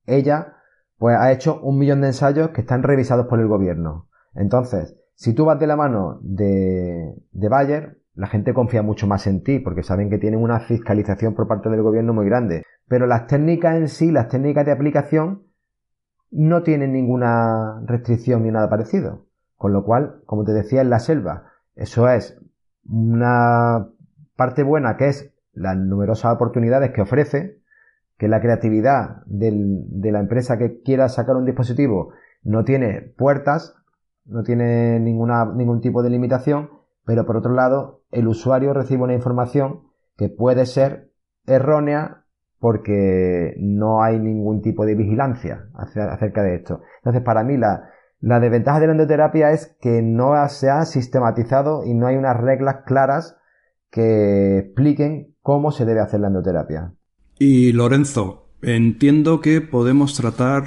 [0.06, 0.54] ella
[0.96, 4.08] pues ha hecho un millón de ensayos que están revisados por el gobierno.
[4.34, 9.26] Entonces, si tú vas de la mano de, de Bayer, la gente confía mucho más
[9.26, 12.62] en ti porque saben que tienen una fiscalización por parte del gobierno muy grande.
[12.88, 15.44] Pero las técnicas en sí, las técnicas de aplicación,
[16.30, 19.26] no tienen ninguna restricción ni nada parecido.
[19.56, 22.40] Con lo cual, como te decía, en la selva, eso es
[22.88, 23.88] una
[24.36, 27.60] parte buena que es las numerosas oportunidades que ofrece,
[28.16, 33.74] que la creatividad de la empresa que quiera sacar un dispositivo no tiene puertas,
[34.24, 36.70] no tiene ningún tipo de limitación,
[37.04, 39.82] pero por otro lado, el usuario recibe una información
[40.16, 41.10] que puede ser
[41.46, 42.24] errónea
[42.60, 46.82] porque no hay ningún tipo de vigilancia acerca de esto.
[46.98, 47.90] Entonces, para mí la,
[48.20, 52.78] desventaja de la endoterapia es que no se ha sistematizado y no hay unas reglas
[52.84, 53.36] claras
[53.90, 56.92] que expliquen cómo se debe hacer la endoterapia.
[57.38, 60.64] Y Lorenzo, entiendo que podemos tratar,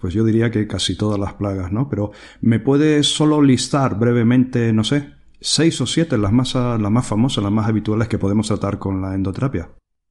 [0.00, 1.88] pues yo diría que casi todas las plagas, ¿no?
[1.88, 7.06] Pero ¿me puedes solo listar brevemente, no sé, seis o siete, las más, las más
[7.06, 9.70] famosas, las más habituales que podemos tratar con la endoterapia?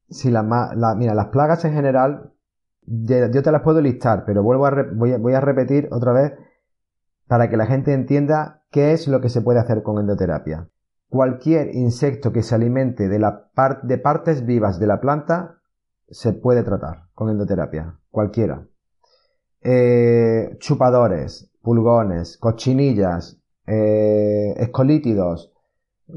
[0.10, 0.44] Sí, la,
[0.96, 2.32] mira, las plagas en general,
[2.86, 6.34] yo te las puedo listar, pero vuelvo a, voy, a, repetir otra vez
[7.28, 10.70] para que la gente entienda qué es lo que se puede hacer con endoterapia.
[11.10, 13.50] Cualquier insecto que se alimente de, la
[13.84, 15.58] de partes vivas de la planta
[16.10, 18.00] se puede tratar con endoterapia.
[18.10, 18.66] Cualquiera.
[19.62, 25.52] Eh, chupadores, pulgones, cochinillas, eh, escolítidos,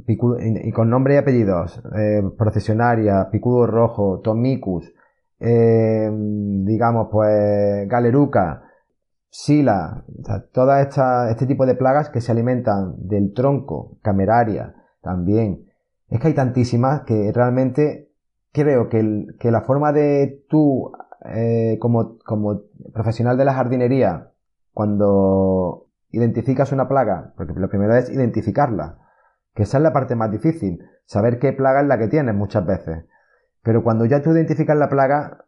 [0.06, 4.92] y con nombre y apellidos, eh, procesionaria, picudo rojo, tomicus,
[5.40, 8.62] eh, digamos, pues, galeruca,
[9.30, 15.66] sila, o esta, este tipo de plagas que se alimentan del tronco, cameraria, también.
[16.08, 18.10] Es que hay tantísimas que realmente
[18.52, 20.92] creo que, que la forma de tú,
[21.24, 22.62] eh, como, como
[22.92, 24.30] profesional de la jardinería,
[24.72, 28.98] cuando identificas una plaga, porque lo primero es identificarla,
[29.54, 32.64] que esa es la parte más difícil, saber qué plaga es la que tienes muchas
[32.64, 33.04] veces.
[33.62, 35.44] Pero cuando ya tú identificas la plaga,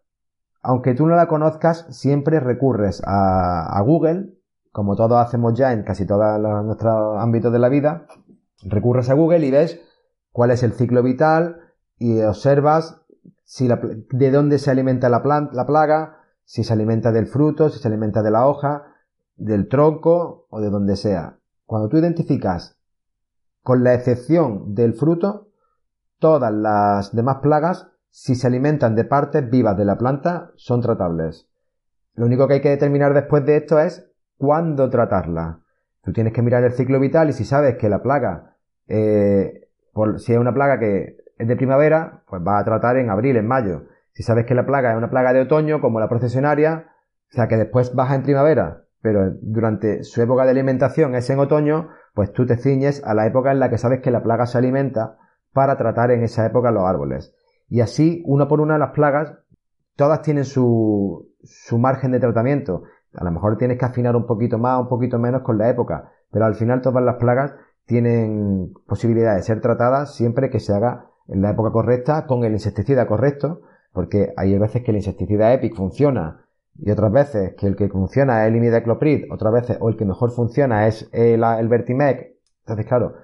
[0.62, 4.34] aunque tú no la conozcas, siempre recurres a, Google,
[4.70, 8.06] como todos hacemos ya en casi todos nuestros ámbitos de la vida,
[8.64, 9.80] recurres a Google y ves
[10.30, 11.60] cuál es el ciclo vital
[11.98, 13.00] y observas
[13.44, 17.88] si de dónde se alimenta la, la plaga, si se alimenta del fruto, si se
[17.88, 18.94] alimenta de la hoja,
[19.36, 21.38] del tronco o de donde sea.
[21.66, 22.78] Cuando tú identificas,
[23.62, 25.48] con la excepción del fruto,
[26.18, 31.48] todas las demás plagas, si se alimentan de partes vivas de la planta, son tratables.
[32.14, 35.60] Lo único que hay que determinar después de esto es cuándo tratarla.
[36.02, 38.56] Tú tienes que mirar el ciclo vital y si sabes que la plaga,
[38.88, 39.68] eh,
[40.18, 43.46] si es una plaga que es de primavera, pues va a tratar en abril, en
[43.46, 43.84] mayo.
[44.12, 46.88] Si sabes que la plaga es una plaga de otoño, como la procesionaria,
[47.30, 51.38] o sea que después baja en primavera, pero durante su época de alimentación es en
[51.38, 54.46] otoño, pues tú te ciñes a la época en la que sabes que la plaga
[54.46, 55.18] se alimenta
[55.52, 57.34] para tratar en esa época los árboles.
[57.68, 59.34] Y así, uno por una, las plagas,
[59.96, 62.82] todas tienen su, su margen de tratamiento.
[63.14, 66.12] A lo mejor tienes que afinar un poquito más, un poquito menos con la época,
[66.30, 67.54] pero al final todas las plagas
[67.86, 72.52] tienen posibilidad de ser tratadas siempre que se haga en la época correcta con el
[72.52, 76.41] insecticida correcto, porque hay veces que el insecticida EPIC funciona
[76.78, 80.04] y otras veces que el que funciona es el imidacloprid, otras veces o el que
[80.04, 82.36] mejor funciona es el, el Vertimec.
[82.60, 83.14] Entonces, claro,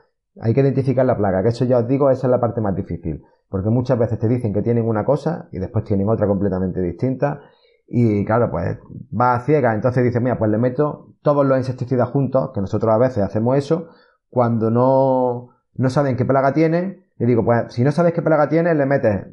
[0.40, 2.74] hay que identificar la plaga, que eso ya os digo, esa es la parte más
[2.74, 6.80] difícil, porque muchas veces te dicen que tienen una cosa y después tienen otra completamente
[6.80, 7.40] distinta
[7.88, 8.78] y claro, pues
[9.18, 12.92] va a ciega, entonces dice, mira, pues le meto todos los insecticidas juntos, que nosotros
[12.92, 13.88] a veces hacemos eso,
[14.28, 18.50] cuando no, no saben qué plaga tienen, le digo, pues si no sabes qué plaga
[18.50, 19.26] tiene, le metes,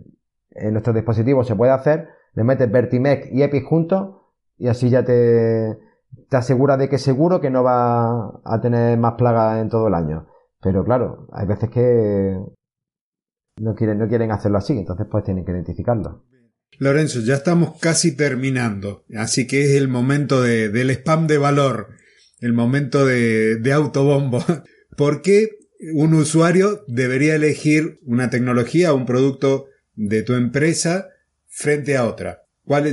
[0.51, 4.17] en nuestro dispositivo se puede hacer, le metes Vertimec y Epic juntos
[4.57, 5.77] y así ya te,
[6.29, 9.93] te asegura de que seguro que no va a tener más plagas en todo el
[9.93, 10.27] año.
[10.61, 12.37] Pero claro, hay veces que
[13.57, 16.25] no quieren, no quieren hacerlo así, entonces pues tienen que identificarlo.
[16.79, 21.89] Lorenzo, ya estamos casi terminando, así que es el momento de, del spam de valor,
[22.41, 24.39] el momento de, de autobombo.
[24.97, 25.49] ¿Por qué
[25.93, 31.09] un usuario debería elegir una tecnología o un producto de tu empresa
[31.55, 32.43] frente a otra.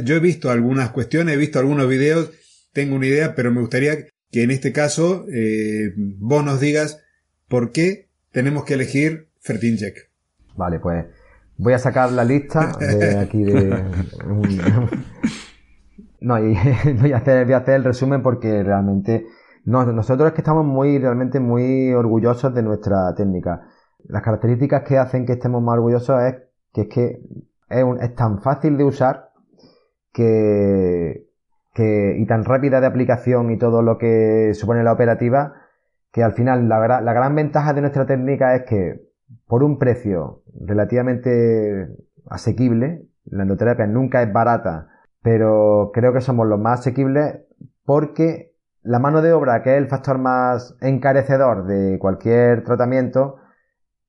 [0.04, 2.30] Yo he visto algunas cuestiones, he visto algunos videos,
[2.72, 3.96] tengo una idea, pero me gustaría
[4.30, 7.02] que en este caso eh, vos nos digas
[7.48, 10.10] por qué tenemos que elegir Fertincheck.
[10.56, 11.06] Vale, pues
[11.56, 13.68] voy a sacar la lista de aquí de...
[16.20, 16.54] no, y
[17.00, 19.26] voy a, hacer, voy a hacer el resumen porque realmente
[19.64, 23.66] no, nosotros es que estamos muy, realmente muy orgullosos de nuestra técnica.
[24.04, 26.34] Las características que hacen que estemos más orgullosos es
[26.72, 27.20] que es que
[27.72, 29.30] es, tan fácil de usar
[30.12, 31.26] que,
[31.76, 35.54] y tan rápida de aplicación y todo lo que supone la operativa,
[36.12, 39.00] que al final la, la gran ventaja de nuestra técnica es que
[39.46, 41.88] por un precio relativamente
[42.28, 44.88] asequible, la endoterapia nunca es barata,
[45.22, 47.40] pero creo que somos los más asequibles
[47.84, 48.52] porque
[48.82, 53.36] la mano de obra, que es el factor más encarecedor de cualquier tratamiento,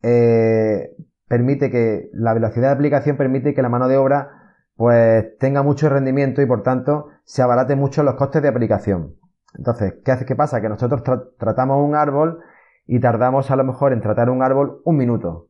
[0.02, 0.96] eh,
[1.34, 5.90] permite que la velocidad de aplicación permite que la mano de obra pues tenga mucho
[5.90, 9.16] rendimiento y por tanto se abarate mucho los costes de aplicación.
[9.58, 10.28] Entonces, ¿qué hace?
[10.28, 10.62] ¿Qué pasa?
[10.62, 11.02] Que nosotros
[11.40, 12.42] tratamos un árbol
[12.86, 15.50] y tardamos a lo mejor en tratar un árbol un minuto.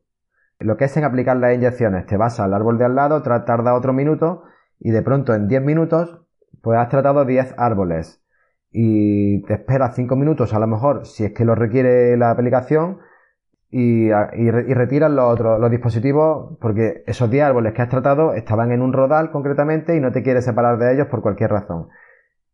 [0.58, 3.74] Lo que es en aplicar las inyecciones, te vas al árbol de al lado, tarda
[3.74, 4.44] otro minuto
[4.80, 6.22] y de pronto en 10 minutos
[6.62, 8.24] pues has tratado 10 árboles
[8.70, 13.00] y te esperas 5 minutos a lo mejor si es que lo requiere la aplicación
[13.76, 18.70] y, y, retiras los otros los dispositivos porque esos 10 árboles que has tratado estaban
[18.70, 21.88] en un rodal concretamente y no te quieres separar de ellos por cualquier razón.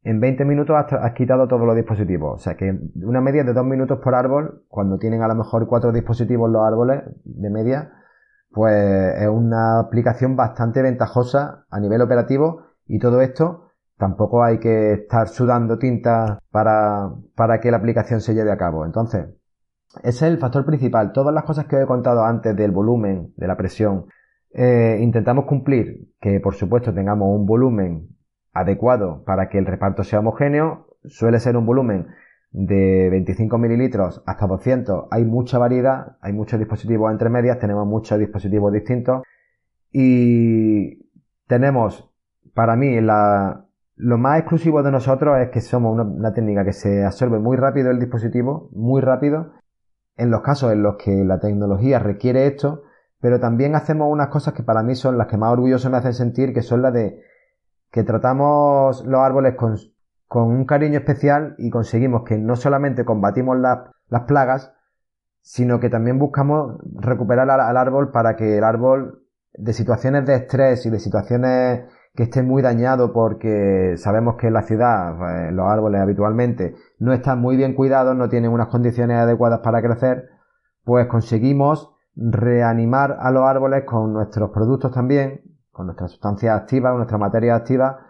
[0.03, 2.37] En 20 minutos has, quitado todos los dispositivos.
[2.37, 5.67] O sea que una media de 2 minutos por árbol, cuando tienen a lo mejor
[5.67, 7.93] 4 dispositivos los árboles de media,
[8.51, 8.75] pues
[9.21, 15.29] es una aplicación bastante ventajosa a nivel operativo y todo esto Tampoco hay que estar
[15.29, 18.87] sudando tinta para, para que la aplicación se lleve a cabo.
[18.87, 19.27] Entonces,
[20.03, 21.13] ese es el factor principal.
[21.13, 24.07] Todas las cosas que he contado antes del volumen, de la presión,
[24.53, 28.09] eh, intentamos cumplir que, por supuesto, tengamos un volumen
[28.53, 30.87] adecuado para que el reparto sea homogéneo.
[31.05, 32.09] Suele ser un volumen
[32.53, 35.07] de 25 mililitros hasta 200.
[35.11, 39.23] Hay mucha variedad, hay muchos dispositivos entre medias, tenemos muchos dispositivos distintos
[39.93, 41.11] y
[41.47, 42.11] tenemos,
[42.55, 47.39] para mí, lo más exclusivo de nosotros es que somos una, técnica que se absorbe
[47.39, 49.53] muy rápido el dispositivo, muy rápido.
[50.17, 52.83] En los casos en los que la tecnología requiere esto,
[53.21, 56.15] pero también hacemos unas cosas que para mí son las que más orgulloso me hacen
[56.15, 57.23] sentir, que son las de
[57.91, 59.77] que tratamos los árboles con,
[60.27, 64.73] con un cariño especial y conseguimos que no solamente combatimos las plagas,
[65.41, 70.87] sino que también buscamos recuperar al, árbol para que el árbol de situaciones de estrés
[70.87, 71.81] y de situaciones
[72.15, 77.13] que esté muy dañado porque sabemos que en la ciudad pues, los árboles habitualmente no
[77.13, 80.29] están muy bien cuidados, no tienen unas condiciones adecuadas para crecer,
[80.85, 87.19] pues conseguimos reanimar a los árboles con nuestros productos también, con nuestras sustancias activas, nuestra
[87.19, 88.07] materia activa,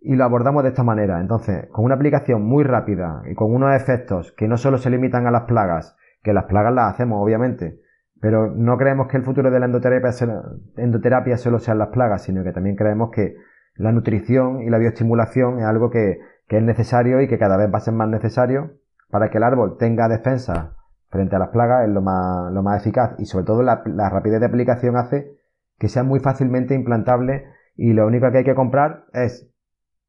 [0.00, 1.20] y lo abordamos de esta manera.
[1.20, 5.26] Entonces, con una aplicación muy rápida y con unos efectos que no solo se limitan
[5.26, 7.79] a las plagas, que las plagas las hacemos, obviamente,
[8.20, 12.52] pero no creemos que el futuro de la endoterapia, solo sean las plagas, sino que
[12.52, 13.36] también creemos que
[13.76, 17.72] la nutrición y la bioestimulación es algo que, que es necesario y que cada vez
[17.72, 18.72] va a ser más necesario
[19.10, 20.76] para que el árbol tenga defensa
[21.08, 24.10] frente a las plagas, es lo más, lo más eficaz y sobre todo la, la
[24.10, 25.32] rapidez de aplicación hace
[25.78, 29.50] que sea muy fácilmente implantable y lo único que hay que comprar es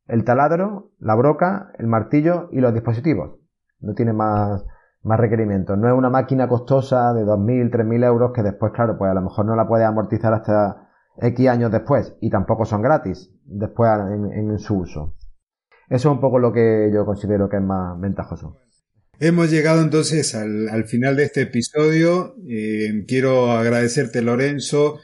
[0.07, 3.39] el taladro, la broca, el martillo y los dispositivos.
[3.79, 4.65] No tiene más,
[5.03, 5.77] más requerimientos.
[5.77, 9.21] No es una máquina costosa de 2.000, 3.000 euros que después, claro, pues a lo
[9.21, 10.89] mejor no la puedes amortizar hasta
[11.19, 13.89] X años después y tampoco son gratis después
[14.33, 15.15] en, su uso.
[15.89, 18.57] Eso es un poco lo que yo considero que es más ventajoso.
[19.19, 22.35] Hemos llegado entonces al, final de este episodio.
[22.47, 24.99] Eh, quiero agradecerte, Lorenzo,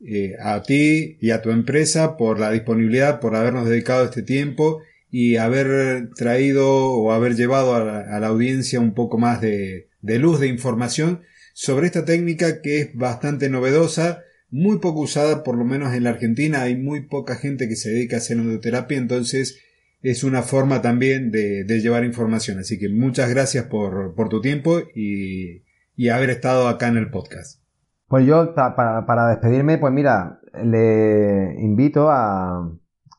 [0.00, 4.82] eh, a ti y a tu empresa por la disponibilidad, por habernos dedicado este tiempo
[5.10, 10.48] y haber traído o haber llevado a la, audiencia un poco más de, luz, de
[10.48, 11.22] información
[11.54, 16.10] sobre esta técnica que es bastante novedosa, muy poco usada, por lo menos en la
[16.10, 19.60] Argentina, hay muy poca gente que se dedica a hacer endoterapia, entonces
[20.02, 22.58] es una forma también de, llevar información.
[22.58, 25.64] Así que muchas gracias por, tu tiempo y,
[25.96, 27.60] y haber estado acá en el podcast.
[28.08, 32.72] Pues yo, para, despedirme, pues mira, le invito a,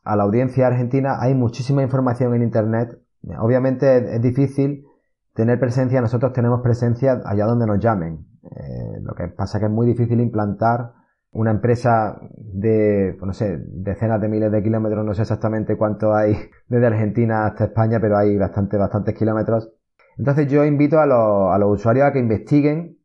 [0.08, 1.18] a, la audiencia argentina.
[1.20, 2.99] Hay muchísima información en Internet.
[3.39, 4.86] Obviamente es, difícil
[5.34, 6.01] tener presencia.
[6.01, 8.26] Nosotros tenemos presencia allá donde nos llamen.
[8.43, 10.93] Eh, lo que pasa es que es muy difícil implantar
[11.32, 15.05] una empresa de, pues no sé, decenas de miles de kilómetros.
[15.05, 16.36] No sé exactamente cuánto hay
[16.68, 19.72] desde Argentina hasta España, pero hay bastante, bastantes kilómetros.
[20.18, 22.97] Entonces yo invito a los, a los usuarios a que investiguen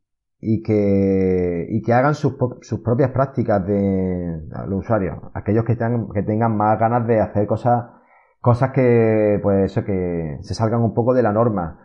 [0.45, 6.09] y que, y que hagan sus, sus propias prácticas de los usuarios, aquellos que tengan,
[6.13, 7.85] que tengan más ganas de hacer cosas,
[8.41, 11.79] cosas que, pues eso, que se salgan un poco de la norma.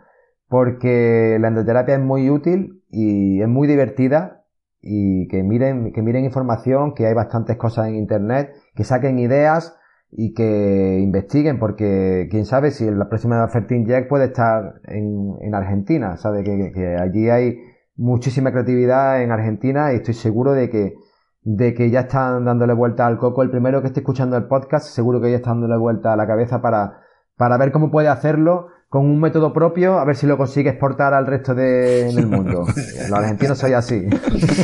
[0.48, 4.44] Porque la endoterapia es muy útil y es muy divertida
[4.80, 9.78] y que miren, que miren información, que hay bastantes cosas en internet, que saquen ideas
[10.10, 15.54] y que investiguen, porque quién sabe si la próxima Fertin Jack puede estar en, en
[15.54, 17.58] Argentina, sabe que, que allí hay
[17.98, 20.94] muchísima creatividad en Argentina y estoy seguro de que,
[21.42, 23.42] de que ya están dándole vuelta al coco.
[23.42, 26.26] El primero que esté escuchando el podcast, seguro que ya está dándole vuelta a la
[26.26, 27.02] cabeza para,
[27.36, 31.12] para ver cómo puede hacerlo con un método propio, a ver si lo consigue exportar
[31.12, 32.64] al resto del mundo.
[33.10, 34.08] Los argentinos soy así.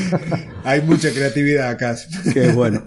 [0.65, 1.95] Hay mucha creatividad acá.
[2.33, 2.81] Qué bueno.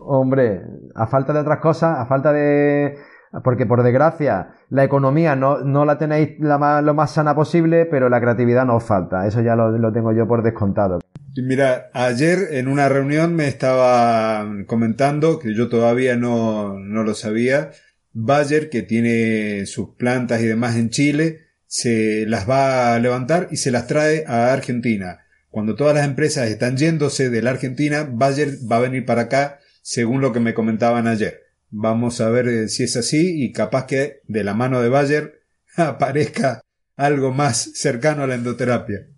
[0.00, 0.62] Hombre,
[0.94, 2.96] a falta de otras cosas, a falta de
[3.42, 7.86] porque por desgracia la economía no, no la tenéis la más, lo más sana posible,
[7.86, 9.26] pero la creatividad no os falta.
[9.26, 11.00] Eso ya lo, tengo yo por descontado.
[11.36, 17.70] Mira, ayer en una reunión me estaba comentando, que yo todavía no, no lo sabía,
[18.12, 23.56] Bayer, que tiene sus plantas y demás en Chile, se las va a levantar y
[23.56, 25.24] se las trae a Argentina.
[25.50, 29.58] Cuando todas las empresas están yéndose de la Argentina, Bayer va a venir para acá,
[29.82, 31.43] según lo que me comentaban ayer.
[31.76, 35.40] Vamos a ver eh, si es así y capaz que de la mano de Bayer
[35.76, 36.60] aparezca
[36.96, 39.08] algo más cercano a la endoterapia.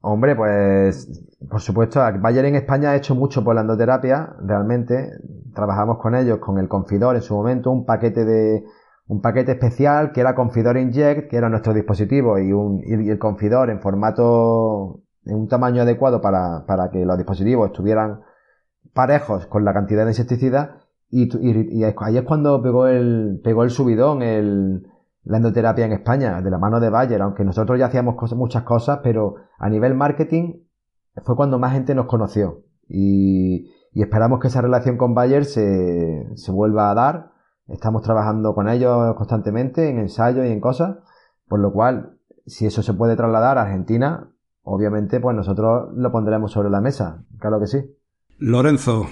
[0.00, 1.08] Hombre, pues
[1.48, 5.08] por supuesto, Bayer en España ha hecho mucho por la endoterapia, realmente.
[5.54, 8.64] Trabajamos con ellos, con el Confidor en su momento, un paquete de
[9.06, 13.18] un paquete especial que era Confidor Inject, que era nuestro dispositivo, y, un, y el
[13.20, 18.22] Confidor en formato, en un tamaño adecuado para, para que los dispositivos estuvieran
[18.92, 21.28] parejos con la cantidad de insecticida y,
[21.78, 24.86] y, ahí es cuando pegó el, pegó el subidón el,
[25.24, 29.00] la endoterapia en España, de la mano de Bayer, aunque nosotros ya hacíamos muchas cosas,
[29.02, 30.54] pero a nivel marketing
[31.22, 32.62] fue cuando más gente nos conoció.
[32.88, 37.32] Y, y esperamos que esa relación con Bayer se, se vuelva a dar.
[37.68, 40.98] Estamos trabajando con ellos constantemente en ensayos y en cosas,
[41.48, 44.30] por lo cual, si eso se puede trasladar a Argentina,
[44.62, 47.24] obviamente, pues nosotros lo pondremos sobre la mesa.
[47.38, 47.96] Claro que sí.
[48.38, 49.06] Lorenzo,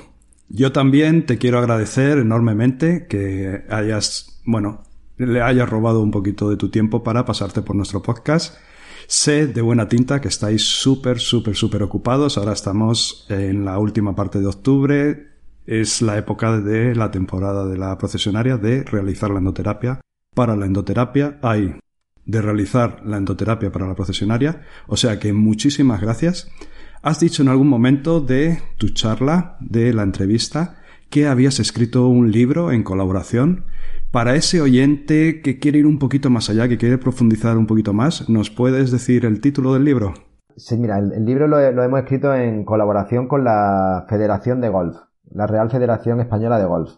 [0.53, 4.83] yo también te quiero agradecer enormemente que hayas, bueno,
[5.17, 8.59] le hayas robado un poquito de tu tiempo para pasarte por nuestro podcast.
[9.07, 12.37] Sé de buena tinta que estáis súper, súper, súper ocupados.
[12.37, 15.27] Ahora estamos en la última parte de octubre.
[15.67, 20.01] Es la época de la temporada de la procesionaria de realizar la endoterapia.
[20.35, 21.77] Para la endoterapia hay
[22.27, 24.67] de realizar la endoterapia para la procesionaria.
[24.87, 26.51] O sea que muchísimas gracias.
[27.05, 30.77] Has dicho en algún momento de tu charla, de la entrevista,
[31.11, 33.65] que habías escrito un libro en colaboración.
[34.13, 37.93] Para ese oyente que quiere ir un poquito más allá, que quiere profundizar un poquito
[37.93, 40.15] más, ¿nos puedes decir el título del libro?
[40.57, 44.97] Sí, mira, el, libro lo, hemos escrito en colaboración con la Federación de Golf,
[45.29, 46.93] la Real Federación Española de Golf.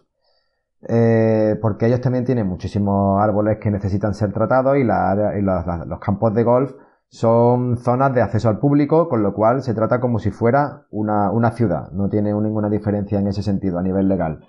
[0.87, 6.43] Eh, porque ellos también tienen muchísimos árboles que necesitan ser tratados y, los campos de
[6.43, 6.73] golf
[7.15, 11.51] son zonas de acceso al público, con lo cual se trata como si fuera una,
[11.51, 14.41] ciudad, no tiene ninguna diferencia en ese sentido a nivel legal.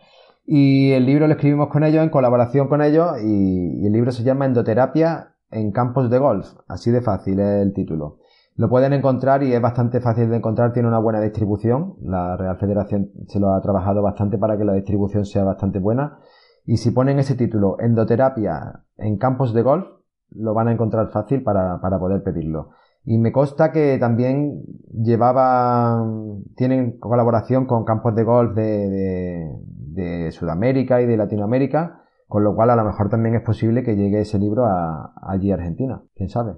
[0.45, 4.25] Y el libro lo escribimos con ellos, en colaboración con ellos, y, el libro se
[4.25, 8.19] llama Endoterapia en campos de golf, así de fácil es el título.
[8.57, 11.95] Lo pueden encontrar y es bastante fácil de encontrar, tiene una buena distribución.
[12.03, 16.19] La Real Federación se lo ha trabajado bastante para que la distribución sea bastante buena.
[16.65, 19.87] Y si ponen ese título, Endoterapia en campos de golf,
[20.35, 22.71] lo van a encontrar fácil para, poder pedirlo.
[23.05, 24.63] Y me consta que también
[24.93, 32.57] llevaban, tienen colaboración con campos de golf de, de, Sudamérica y de Latinoamérica, con lo
[32.57, 36.03] cual a lo mejor también es posible que llegue ese libro a, allí a Argentina,
[36.17, 36.55] quién sabe.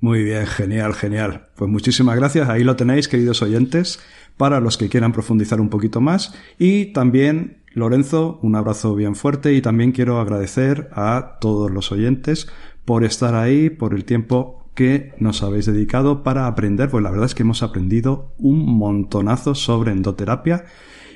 [0.00, 1.48] Muy bien, genial, genial.
[1.56, 2.48] Pues muchísimas gracias.
[2.48, 3.98] Ahí lo tenéis, queridos oyentes,
[4.36, 6.34] para los que quieran profundizar un poquito más.
[6.56, 12.48] Y también, Lorenzo, un abrazo bien fuerte y también quiero agradecer a todos los oyentes
[12.88, 17.26] por estar ahí, por el tiempo que nos habéis dedicado para aprender, pues la verdad
[17.26, 20.64] es que hemos aprendido un montonazo sobre endoterapia.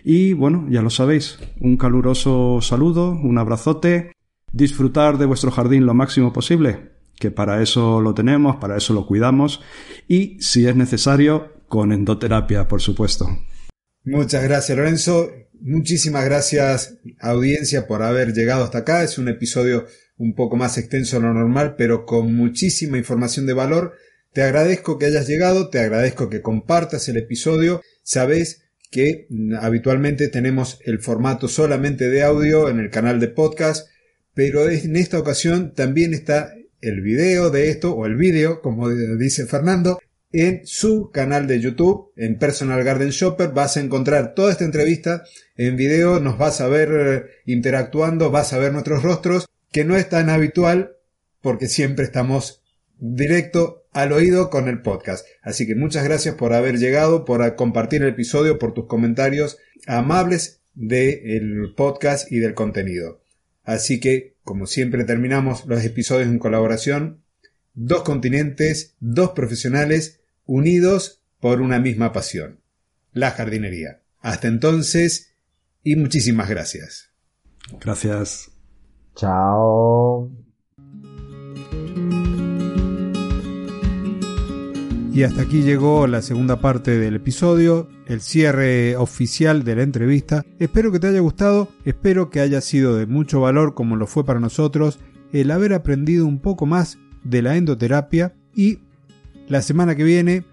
[0.04, 4.12] Y bueno, ya lo sabéis, un caluroso saludo, un abrazote,
[4.52, 9.06] disfrutar de vuestro jardín lo máximo posible, que para eso lo tenemos, para eso lo
[9.06, 9.62] cuidamos,
[10.06, 13.26] y si es necesario, con endoterapia, por supuesto.
[14.04, 15.30] Muchas gracias, Lorenzo.
[15.62, 19.02] Muchísimas gracias, audiencia, por haber llegado hasta acá.
[19.04, 23.52] Es un episodio un poco más extenso de lo normal, pero con muchísima información de
[23.52, 23.94] valor.
[24.32, 27.82] Te agradezco que hayas llegado, te agradezco que compartas el episodio.
[28.02, 29.26] Sabes que
[29.60, 33.88] habitualmente tenemos el formato solamente de audio en el canal de podcast,
[34.34, 39.46] pero en esta ocasión también está el video de esto, o el vídeo, como dice
[39.46, 39.98] Fernando,
[40.32, 43.50] en su canal de YouTube, en Personal Garden Shopper.
[43.50, 45.24] Vas a encontrar toda esta entrevista
[45.56, 49.96] en video, nos vas a ver eh, interactuando, vas a ver nuestros rostros que no
[49.96, 50.96] es tan habitual
[51.40, 52.62] porque siempre estamos
[52.98, 55.26] directo al oído con el podcast.
[55.42, 60.60] Así que muchas gracias por haber llegado, por compartir el episodio, por tus comentarios amables
[60.74, 63.20] del podcast y del contenido.
[63.64, 67.22] Así que, como siempre terminamos los episodios en colaboración,
[67.74, 72.60] dos continentes, dos profesionales unidos por una misma pasión,
[73.12, 74.00] la jardinería.
[74.20, 75.34] Hasta entonces
[75.82, 77.10] y muchísimas gracias.
[77.80, 78.51] Gracias.
[79.14, 80.30] Chao.
[85.12, 90.42] Y hasta aquí llegó la segunda parte del episodio, el cierre oficial de la entrevista.
[90.58, 94.24] Espero que te haya gustado, espero que haya sido de mucho valor como lo fue
[94.24, 94.98] para nosotros
[95.32, 98.78] el haber aprendido un poco más de la endoterapia y
[99.48, 100.44] la semana que viene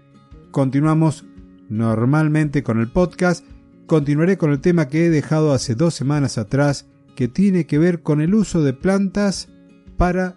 [0.50, 1.24] continuamos
[1.70, 3.46] normalmente con el podcast.
[3.86, 6.86] Continuaré con el tema que he dejado hace dos semanas atrás
[7.20, 9.50] que tiene que ver con el uso de plantas
[9.98, 10.36] para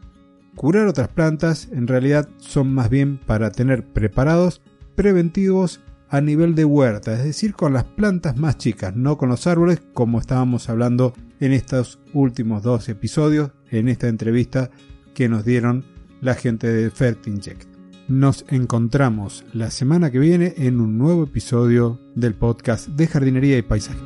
[0.54, 4.62] curar otras plantas, en realidad son más bien para tener preparados
[4.94, 5.80] preventivos
[6.10, 9.82] a nivel de huerta, es decir, con las plantas más chicas, no con los árboles,
[9.94, 14.70] como estábamos hablando en estos últimos dos episodios, en esta entrevista
[15.14, 15.86] que nos dieron
[16.20, 17.66] la gente de Fertinject.
[18.10, 23.62] Nos encontramos la semana que viene en un nuevo episodio del podcast de jardinería y
[23.62, 24.02] paisaje.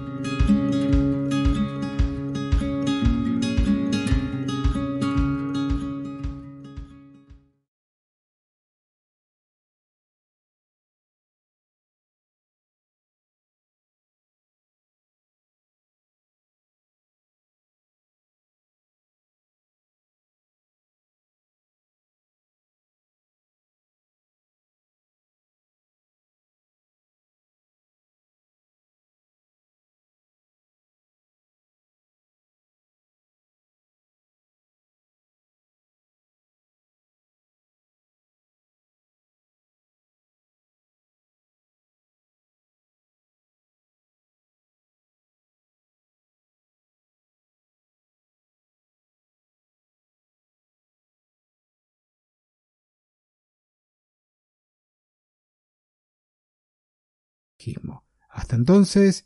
[58.30, 59.26] Hasta entonces,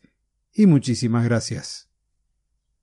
[0.53, 1.90] y muchísimas gracias.